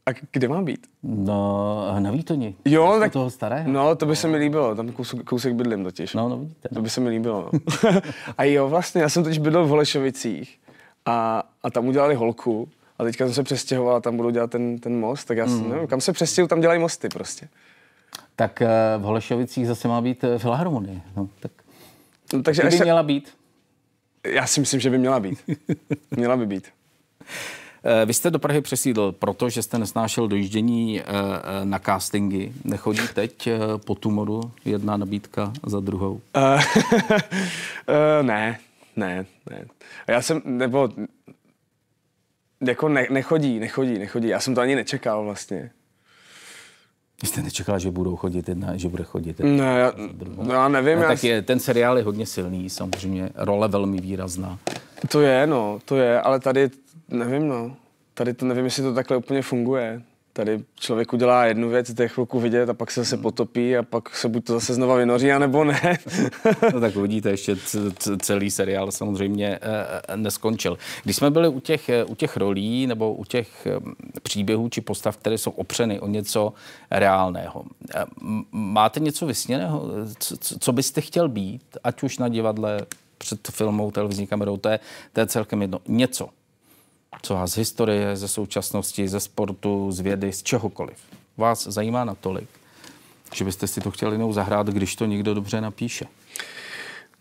A 0.06 0.10
kde 0.32 0.48
mám 0.48 0.66
být? 0.66 0.88
No, 1.04 1.96
na 2.00 2.12
Výtoni. 2.12 2.56
Jo, 2.66 2.86
Místo 2.86 3.00
tak... 3.00 3.14
toho 3.14 3.30
starého. 3.30 3.72
No, 3.72 3.96
to 3.96 4.06
by 4.06 4.16
se 4.16 4.28
mi 4.28 4.38
líbilo, 4.38 4.76
tam 4.76 4.92
kousek, 4.92 5.24
kousek 5.24 5.54
bydlím 5.54 5.84
totiž. 5.84 6.14
No, 6.14 6.30
no 6.30 6.38
vidíte. 6.38 6.70
To 6.74 6.82
by 6.82 6.90
se 6.90 7.02
mi 7.02 7.10
líbilo. 7.10 7.50
No. 7.54 7.60
a 8.38 8.44
jo, 8.44 8.70
vlastně, 8.70 9.02
já 9.02 9.10
jsem 9.10 9.24
totiž 9.24 9.38
bydlel 9.38 9.66
v 9.66 9.70
Holešovicích 9.70 10.60
a, 11.06 11.44
a 11.64 11.70
tam 11.70 11.88
udělali 11.88 12.16
holku 12.16 12.70
a 13.00 13.04
teďka 13.04 13.26
jsem 13.26 13.34
se 13.34 13.44
přestěhoval 13.44 13.96
a 13.96 14.00
tam 14.02 14.18
budou 14.18 14.30
dělat 14.30 14.52
ten, 14.52 14.80
ten 14.80 15.00
most, 15.00 15.26
tak 15.26 15.38
já 15.38 15.48
jsem, 15.48 15.70
nevím, 15.70 15.88
kam 15.88 16.02
se 16.02 16.14
přestěhuju, 16.14 16.48
tam 16.48 16.62
dělají 16.62 16.80
mosty 16.80 17.10
prostě. 17.10 17.48
Tak 18.36 18.62
eh, 18.62 18.68
v 18.98 19.02
Holešovicích 19.02 19.68
zase 19.68 19.88
má 19.88 20.02
být 20.02 20.24
eh, 20.24 20.40
filharmonie. 20.40 21.02
No, 21.16 21.30
tak 21.40 21.52
No, 22.34 22.44
takže 22.44 22.64
by 22.64 22.72
se, 22.72 22.84
měla 22.84 23.04
být? 23.04 23.34
já 24.26 24.48
si 24.48 24.60
myslím, 24.60 24.80
že 24.80 24.90
by 24.90 24.98
měla 24.98 25.20
být. 25.20 25.40
měla 26.12 26.38
by 26.38 26.46
být. 26.46 26.68
Eh, 27.84 28.06
Vy 28.06 28.14
jste 28.14 28.32
do 28.32 28.40
Prahy 28.40 28.62
přesídl, 28.62 29.12
protože 29.12 29.64
jste 29.64 29.78
nesnášel 29.78 30.28
dojíždění 30.28 31.02
na 31.64 31.80
castingy. 31.80 32.52
Nechodí 32.64 33.02
teď 33.14 33.50
po 33.86 33.96
tumoru 33.96 34.52
jedna 34.66 34.98
nabídka 34.98 35.54
za 35.66 35.80
druhou? 35.80 36.12
Uh, 36.14 36.42
uh, 36.54 36.62
ne, 38.22 38.60
ne, 38.96 39.26
ne. 39.50 39.66
Já 40.08 40.22
jsem, 40.22 40.42
nebo, 40.46 40.90
jako 42.68 42.90
ne, 42.90 43.08
nechodí, 43.10 43.60
nechodí, 43.60 44.00
nechodí. 44.00 44.28
Já 44.28 44.40
jsem 44.40 44.56
to 44.56 44.62
ani 44.62 44.76
nečekal 44.76 45.24
vlastně. 45.24 45.72
Vy 47.22 47.28
jste 47.28 47.42
nečekal, 47.42 47.80
že 47.80 47.92
budou 47.92 48.16
chodit 48.16 48.50
jedna, 48.50 48.78
že 48.78 48.90
bude 48.90 49.04
chodit 49.04 49.40
jedna. 49.40 49.66
Ne, 49.66 49.80
já, 49.80 49.94
no, 50.44 50.54
já 50.54 50.68
nevím, 50.68 50.96
No, 50.98 51.02
já, 51.04 51.08
tak 51.08 51.24
je, 51.24 51.42
ten 51.42 51.60
seriál 51.60 51.98
je 51.98 52.04
hodně 52.04 52.26
silný, 52.26 52.70
samozřejmě 52.70 53.30
role 53.36 53.68
velmi 53.68 54.02
výrazná. 54.02 54.60
to 55.12 55.22
je, 55.22 55.48
no, 55.48 55.80
to 55.86 55.96
je, 55.98 56.22
ale 56.22 56.40
tady, 56.40 56.70
nevím, 57.10 57.48
no. 57.48 57.76
Tady 58.14 58.34
to 58.34 58.46
nevím, 58.46 58.66
jestli 58.66 58.84
to 58.84 58.94
takhle 58.94 59.18
úplně 59.18 59.42
funguje. 59.42 60.02
Tady 60.36 60.64
člověk 60.76 61.14
udělá 61.14 61.46
jednu 61.46 61.70
věc, 61.70 61.92
jde 61.92 62.08
chvilku 62.08 62.40
vidět 62.40 62.70
a 62.70 62.74
pak 62.74 62.92
se 62.92 63.02
zase 63.02 63.18
potopí 63.18 63.78
a 63.78 63.84
pak 63.84 64.16
se 64.16 64.30
buď 64.30 64.46
to 64.46 64.54
zase 64.54 64.74
znova 64.74 64.96
vynoří, 64.96 65.32
anebo 65.32 65.64
ne. 65.64 65.98
No 66.74 66.80
tak 66.80 66.96
uvidíte, 66.96 67.30
ještě 67.30 67.56
celý 68.22 68.52
seriál 68.52 68.92
samozřejmě 68.92 69.60
eh, 69.62 70.18
neskončil. 70.18 70.78
Když 71.04 71.16
jsme 71.16 71.32
byli 71.32 71.48
u 71.48 71.60
těch, 71.60 71.90
eh, 71.90 72.04
u 72.04 72.16
těch 72.16 72.38
rolí 72.38 72.88
nebo 72.88 73.14
u 73.14 73.26
těch 73.26 73.68
eh, 73.68 73.80
příběhů 74.24 74.70
či 74.70 74.82
postav, 74.82 75.18
které 75.18 75.38
jsou 75.38 75.52
opřeny 75.52 76.00
o 76.00 76.08
něco 76.08 76.54
reálného, 76.92 77.64
eh, 77.96 78.06
máte 78.52 79.00
něco 79.00 79.26
vysněného? 79.26 79.90
Co 80.60 80.72
byste 80.72 81.02
chtěl 81.02 81.30
být, 81.30 81.78
ať 81.84 82.04
už 82.04 82.18
na 82.18 82.28
divadle, 82.28 82.80
před 83.18 83.48
filmou, 83.48 83.92
televizní 83.92 84.28
kamerou, 84.28 84.58
to 84.58 84.70
je, 84.70 84.80
to 85.14 85.20
je 85.20 85.28
celkem 85.28 85.62
jedno. 85.62 85.80
Něco, 85.88 86.30
co 87.22 87.34
vás 87.34 87.52
z 87.52 87.58
historie, 87.58 88.16
ze 88.16 88.28
současnosti, 88.28 89.08
ze 89.08 89.20
sportu, 89.20 89.92
z 89.92 90.00
vědy, 90.00 90.34
z 90.34 90.44
čehokoliv 90.44 90.98
vás 91.38 91.68
zajímá 91.68 92.06
natolik, 92.06 92.50
že 93.34 93.46
byste 93.46 93.68
si 93.68 93.82
to 93.82 93.92
chtěli 93.92 94.14
jednou 94.14 94.34
zahrát, 94.34 94.68
když 94.68 94.96
to 94.96 95.06
někdo 95.06 95.34
dobře 95.34 95.62
napíše. 95.62 96.06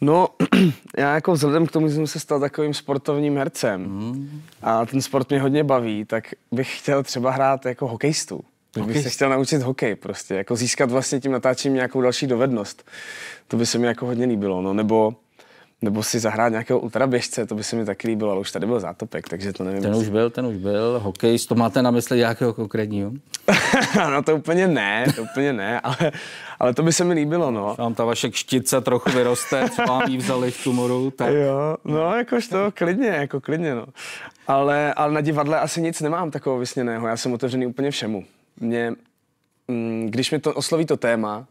No, 0.00 0.28
já 0.98 1.14
jako 1.14 1.32
vzhledem 1.32 1.66
k 1.66 1.72
tomu, 1.72 1.88
že 1.88 1.94
jsem 1.94 2.06
se 2.06 2.20
stal 2.20 2.40
takovým 2.40 2.74
sportovním 2.74 3.36
hercem 3.36 3.82
mm. 3.82 4.42
a 4.62 4.86
ten 4.86 5.02
sport 5.02 5.30
mě 5.30 5.40
hodně 5.40 5.64
baví, 5.64 6.04
tak 6.04 6.34
bych 6.52 6.78
chtěl 6.78 7.02
třeba 7.02 7.30
hrát 7.30 7.66
jako 7.66 7.88
hokejistu. 7.88 8.40
Že 8.76 8.82
bych 8.82 9.02
se 9.02 9.10
chtěl 9.10 9.28
naučit 9.30 9.62
hokej 9.62 9.96
prostě, 9.96 10.34
jako 10.34 10.56
získat 10.56 10.90
vlastně 10.90 11.20
tím 11.20 11.32
natáčením 11.32 11.74
nějakou 11.74 12.00
další 12.00 12.26
dovednost. 12.26 12.84
To 13.48 13.56
by 13.56 13.66
se 13.66 13.78
mi 13.78 13.86
jako 13.86 14.06
hodně 14.06 14.26
líbilo, 14.26 14.62
no, 14.62 14.74
nebo, 14.74 15.14
nebo 15.82 16.02
si 16.02 16.20
zahrát 16.20 16.52
nějakého 16.52 16.80
ultraběžce, 16.80 17.46
to 17.46 17.54
by 17.54 17.64
se 17.64 17.76
mi 17.76 17.84
taky 17.84 18.08
líbilo, 18.08 18.30
ale 18.30 18.40
už 18.40 18.52
tady 18.52 18.66
byl 18.66 18.80
zátopek, 18.80 19.28
takže 19.28 19.52
to 19.52 19.64
nevím. 19.64 19.82
Ten 19.82 19.94
už 19.94 20.08
byl, 20.08 20.30
ten 20.30 20.46
už 20.46 20.56
byl. 20.56 21.00
Hokej, 21.02 21.38
to 21.38 21.54
máte 21.54 21.82
na 21.82 21.90
mysli 21.90 22.18
nějakého 22.18 22.54
konkrétního? 22.54 23.12
no 24.10 24.22
to 24.22 24.36
úplně 24.36 24.68
ne, 24.68 25.06
to 25.16 25.22
úplně 25.22 25.52
ne, 25.52 25.80
ale, 25.80 26.12
ale 26.58 26.74
to 26.74 26.82
by 26.82 26.92
se 26.92 27.04
mi 27.04 27.14
líbilo, 27.14 27.50
no. 27.50 27.74
Vám 27.78 27.94
ta 27.94 28.04
vaše 28.04 28.30
kštice 28.30 28.80
trochu 28.80 29.10
vyroste, 29.10 29.70
co 29.70 29.82
vám 29.82 30.02
ji 30.08 30.16
vzali 30.16 30.50
v 30.50 30.64
tumoru, 30.64 31.10
tak 31.10 31.34
Jo, 31.34 31.76
no 31.84 32.14
jakož 32.16 32.48
to 32.48 32.72
klidně, 32.74 33.08
jako 33.08 33.40
klidně, 33.40 33.74
no. 33.74 33.86
Ale, 34.46 34.94
ale 34.94 35.12
na 35.12 35.20
divadle 35.20 35.60
asi 35.60 35.80
nic 35.82 36.00
nemám 36.00 36.30
takového 36.30 36.60
vysněného, 36.60 37.08
já 37.08 37.16
jsem 37.16 37.32
otevřený 37.32 37.66
úplně 37.66 37.90
všemu. 37.90 38.24
Mě, 38.60 38.92
mm, 39.68 40.06
když 40.10 40.30
mi 40.30 40.38
to 40.38 40.54
osloví 40.54 40.86
to 40.86 40.96
téma, 40.96 41.46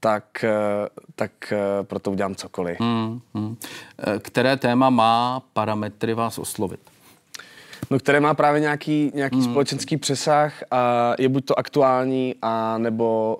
tak, 0.00 0.44
eh, 0.44 0.88
tak 1.14 1.52
eh, 1.52 1.82
proto 1.82 2.10
udělám 2.10 2.34
cokoliv. 2.34 2.80
Hmm, 2.80 3.20
hmm. 3.34 3.56
Eh, 3.98 4.18
Které 4.18 4.56
téma 4.56 4.90
má 4.90 5.42
parametry 5.52 6.14
vás 6.14 6.38
oslovit? 6.38 6.80
No, 7.90 7.98
které 7.98 8.20
má 8.20 8.34
právě 8.34 8.60
nějaký, 8.60 9.12
nějaký 9.14 9.36
hmm. 9.36 9.50
společenský 9.50 9.96
přesah 9.96 10.62
a 10.70 11.12
je 11.18 11.28
buď 11.28 11.44
to 11.44 11.58
aktuální, 11.58 12.34
a 12.42 12.78
nebo 12.78 13.38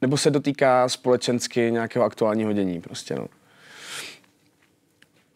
nebo 0.00 0.16
se 0.16 0.30
dotýká 0.30 0.88
společensky 0.88 1.72
nějakého 1.72 2.04
aktuálního 2.04 2.52
dění 2.52 2.80
prostě, 2.80 3.14
no. 3.14 3.26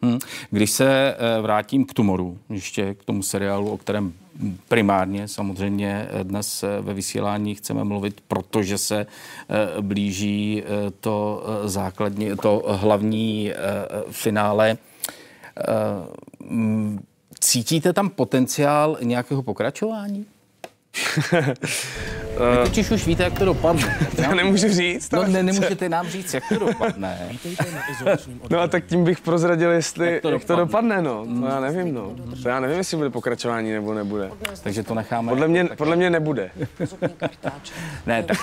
Hmm. 0.01 0.19
Když 0.51 0.71
se 0.71 1.15
eh, 1.17 1.41
vrátím 1.41 1.85
k 1.85 1.93
tumoru, 1.93 2.37
ještě 2.49 2.93
k 2.93 3.03
tomu 3.03 3.23
seriálu, 3.23 3.71
o 3.71 3.77
kterém 3.77 4.13
primárně 4.67 5.27
samozřejmě 5.27 6.07
eh, 6.09 6.23
dnes 6.23 6.63
eh, 6.63 6.81
ve 6.81 6.93
vysílání 6.93 7.55
chceme 7.55 7.83
mluvit, 7.83 8.21
protože 8.27 8.77
se 8.77 9.05
blíží 9.81 10.63
to 10.99 11.43
základní, 11.65 12.31
to 12.41 12.63
hlavní 12.67 13.51
finále. 14.11 14.77
Mm, 16.49 16.99
Cítíte 17.39 17.93
tam 17.93 18.09
potenciál 18.09 18.97
nějakého 19.01 19.43
pokračování? 19.43 20.25
Vy 22.39 22.63
totiž 22.63 22.91
už 22.91 23.05
víte, 23.05 23.23
jak 23.23 23.39
to 23.39 23.45
dopadne. 23.45 23.97
Já 24.17 24.35
nemůžu 24.35 24.69
říct. 24.69 25.11
No 25.11 25.27
ne, 25.27 25.43
nemůžete 25.43 25.89
nám 25.89 26.07
říct, 26.07 26.33
jak 26.33 26.43
to 26.49 26.59
dopadne. 26.59 27.29
No 28.49 28.59
a 28.59 28.67
tak 28.67 28.85
tím 28.85 29.03
bych 29.03 29.19
prozradil, 29.21 29.71
jestli, 29.71 30.13
jak 30.13 30.21
to, 30.21 30.29
jak 30.29 30.45
to 30.45 30.55
dopadne, 30.55 31.01
no. 31.01 31.25
To 31.39 31.45
já 31.45 31.59
nevím, 31.59 31.93
no. 31.93 32.15
To 32.43 32.49
já 32.49 32.59
nevím, 32.59 32.77
jestli 32.77 32.97
bude 32.97 33.09
pokračování 33.09 33.71
nebo 33.71 33.93
nebude. 33.93 34.31
Takže 34.63 34.83
to 34.83 34.93
necháme. 34.93 35.29
Podle 35.29 35.47
mě, 35.47 35.69
podle 35.77 35.95
mě 35.95 36.09
nebude. 36.09 36.51
ne, 38.05 38.23
tak 38.23 38.37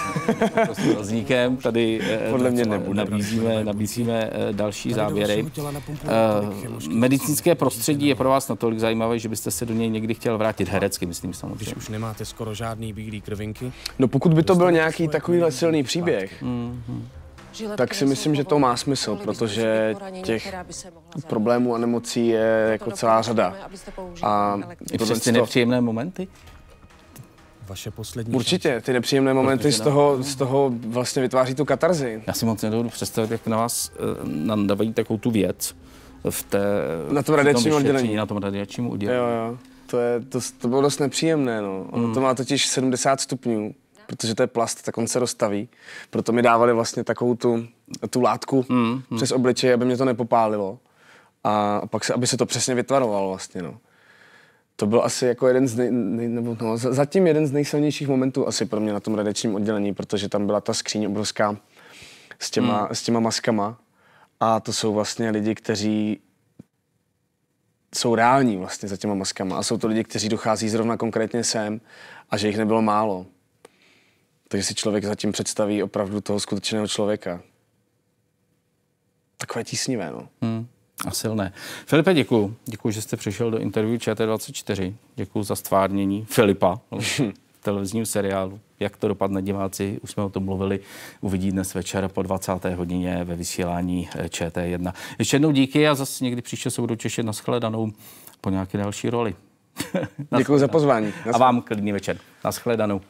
prostě 0.65 0.95
rozníkem 0.95 1.57
tady 1.57 2.01
eh, 2.03 2.31
podle 2.31 2.51
mě 2.51 2.65
nebude. 2.65 3.05
Nabízíme, 3.05 3.65
nabízíme 3.65 4.31
eh, 4.33 4.53
další 4.53 4.93
závěry. 4.93 5.43
Uh, 5.43 6.89
medicínské 6.89 7.55
prostředí 7.55 8.07
je 8.07 8.15
pro 8.15 8.29
vás 8.29 8.49
natolik 8.49 8.79
zajímavé, 8.79 9.19
že 9.19 9.29
byste 9.29 9.51
se 9.51 9.67
do 9.67 9.75
něj 9.75 9.91
někdy 9.91 10.15
chtěl 10.15 10.39
vrátit 10.39 10.69
herecky, 10.69 11.07
myslím 11.07 11.35
samozřejmě. 11.35 11.65
Když 11.65 11.75
už 11.75 11.89
nemáte 11.89 12.25
skoro 12.25 12.55
žádný 12.55 12.93
bílý 12.93 13.21
krvinky. 13.21 13.73
No 13.99 14.09
pokud 14.09 14.35
by 14.35 14.42
to 14.42 14.55
byl 14.55 14.70
nějaký 14.70 15.09
takovýhle 15.09 15.53
silný 15.53 15.83
příběh, 15.83 16.44
tak 17.77 17.94
si 17.94 18.07
myslím, 18.07 18.35
že 18.35 18.44
to 18.44 18.59
má 18.59 18.77
smysl, 18.77 19.16
protože 19.16 19.94
těch 20.22 20.55
problémů 21.27 21.75
a 21.75 21.79
nemocí 21.79 22.27
je 22.27 22.68
jako 22.70 22.90
celá 22.90 23.22
řada. 23.22 23.57
A 24.22 24.61
I 24.92 24.99
přes 24.99 25.20
ty 25.20 25.33
nepříjemné 25.33 25.81
momenty? 25.81 26.29
Vaše 27.68 27.90
poslední 27.90 28.35
Určitě, 28.35 28.81
ty 28.81 28.92
nepříjemné 28.92 29.35
momenty 29.35 29.72
z 29.72 29.81
toho, 29.81 30.22
z 30.22 30.37
toho 30.37 30.72
vlastně 30.87 31.22
vytváří 31.22 31.55
tu 31.55 31.64
katarzi. 31.64 32.22
Já 32.27 32.33
si 32.33 32.46
moc 32.46 32.62
nedovedu 32.62 32.88
představit, 32.88 33.31
jak 33.31 33.46
na 33.46 33.57
vás 33.57 33.92
uh, 34.22 34.29
nandávají 34.29 34.92
takovou 34.92 35.18
tu 35.18 35.31
věc 35.31 35.77
v 36.31 36.42
té... 36.42 36.61
Na 37.11 37.22
tom 37.22 37.35
radiačním 37.35 37.75
oddělení. 37.75 38.14
Na 38.14 38.27
tom 38.27 38.37
radiačním 38.37 38.90
oddělení. 38.90 39.18
Jo, 39.18 39.27
jo. 39.27 39.59
To, 39.87 39.99
je, 39.99 40.20
to, 40.20 40.38
to 40.59 40.68
bylo 40.68 40.81
dost 40.81 40.99
nepříjemné. 40.99 41.62
No. 41.62 41.87
Ono 41.90 42.09
mm. 42.09 42.14
to 42.14 42.20
má 42.20 42.35
totiž 42.35 42.66
70 42.66 43.20
stupňů, 43.20 43.75
protože 44.07 44.35
to 44.35 44.42
je 44.42 44.46
plast, 44.46 44.83
tak 44.83 44.99
on 44.99 45.07
se 45.07 45.18
rozstaví. 45.18 45.68
Proto 46.11 46.33
mi 46.33 46.42
dávali 46.42 46.72
vlastně 46.72 47.05
takovou 47.05 47.35
tu, 47.35 47.66
tu 48.11 48.20
látku 48.20 48.64
mm, 48.68 49.03
přes 49.16 49.33
obličej, 49.33 49.72
aby 49.72 49.85
mě 49.85 49.96
to 49.96 50.05
nepopálilo. 50.05 50.79
A 51.44 51.83
pak 51.87 52.05
se, 52.05 52.14
aby 52.14 52.27
se 52.27 52.37
to 52.37 52.46
přesně 52.46 52.75
vytvarovalo 52.75 53.29
vlastně. 53.29 53.62
No. 53.62 53.79
To 54.77 54.87
byl 54.87 55.03
asi 55.05 55.27
jako 55.27 55.49
jeden 55.49 55.68
z 55.68 55.77
nej, 55.77 55.90
nej, 55.90 56.29
nebo 56.29 56.57
no, 56.61 56.77
zatím 56.77 57.27
jeden 57.27 57.46
z 57.46 57.53
nejsilnějších 57.53 58.09
momentů 58.09 58.49
asi 58.49 58.66
pro 58.66 58.81
mě 58.81 58.92
na 58.92 59.01
tom 59.01 59.14
radiačním 59.14 59.55
oddělení, 59.55 59.94
protože 59.94 60.29
tam 60.29 60.46
byla 60.46 60.61
ta 60.61 60.75
skříň 60.75 61.07
obrovská 61.07 61.57
s 62.38 62.51
těma, 62.51 62.83
mm. 62.83 62.88
s 62.92 63.03
těma 63.03 63.20
maskama. 63.20 63.79
A 64.40 64.61
to 64.61 64.72
jsou 64.72 64.94
vlastně 64.94 65.31
lidi, 65.31 65.55
kteří 65.55 66.20
jsou 67.94 68.14
reální 68.14 68.57
vlastně 68.57 68.88
za 68.88 68.96
těma 68.96 69.14
maskama. 69.14 69.59
A 69.59 69.62
jsou 69.62 69.79
to 69.79 69.88
lidi, 69.88 70.05
kteří 70.05 70.29
dochází 70.29 70.68
zrovna 70.68 70.96
konkrétně 70.96 71.44
sem 71.44 71.81
a 72.31 72.37
že 72.37 72.46
jich 72.46 72.59
nebylo 72.59 72.83
málo. 72.83 73.27
Takže 74.49 74.64
si 74.64 74.75
člověk 74.75 75.05
zatím 75.05 75.33
představí 75.33 75.83
opravdu 75.83 76.20
toho 76.20 76.40
skutečného 76.40 76.88
člověka. 76.88 77.42
Takové 79.37 79.64
tísnivé, 79.64 80.11
no. 80.11 80.29
Hmm. 80.42 80.66
A 81.07 81.11
silné. 81.11 81.53
Filipe, 81.87 82.14
děkuji. 82.14 82.57
Děkuji, 82.64 82.90
že 82.90 83.03
jste 83.03 83.16
přišel 83.16 83.51
do 83.51 83.59
interview 83.59 83.96
ČT24. 83.96 84.94
Děkuji 85.16 85.42
za 85.42 85.57
stvárnění 85.57 86.25
Filipa 86.25 86.81
v 87.66 87.68
televizním 87.68 88.07
seriálu. 88.07 88.61
Jak 88.81 88.96
to 88.96 89.09
dopadne 89.09 89.42
diváci, 89.42 89.98
už 90.02 90.11
jsme 90.11 90.22
o 90.22 90.29
tom 90.29 90.44
mluvili, 90.44 90.81
uvidí 91.20 91.50
dnes 91.50 91.74
večer 91.74 92.09
po 92.09 92.22
20. 92.22 92.64
hodině 92.64 93.24
ve 93.24 93.35
vysílání 93.35 94.09
eh, 94.14 94.26
ČT1. 94.26 94.92
Ještě 95.18 95.35
jednou 95.35 95.50
díky 95.50 95.88
a 95.88 95.94
zase 95.94 96.24
někdy 96.24 96.42
příště 96.42 96.70
se 96.70 96.81
budu 96.81 96.94
těšit 96.94 97.26
na 97.26 97.33
shledanou 97.33 97.92
po 98.40 98.50
nějaké 98.50 98.79
další 98.79 99.11
roli. 99.11 99.35
Děkuji 100.38 100.59
za 100.59 100.68
pozvání. 100.68 101.12
A 101.33 101.38
vám 101.38 101.62
klidný 101.62 101.92
večer. 101.92 102.18
Na 102.44 102.50
shledanou. 102.50 103.00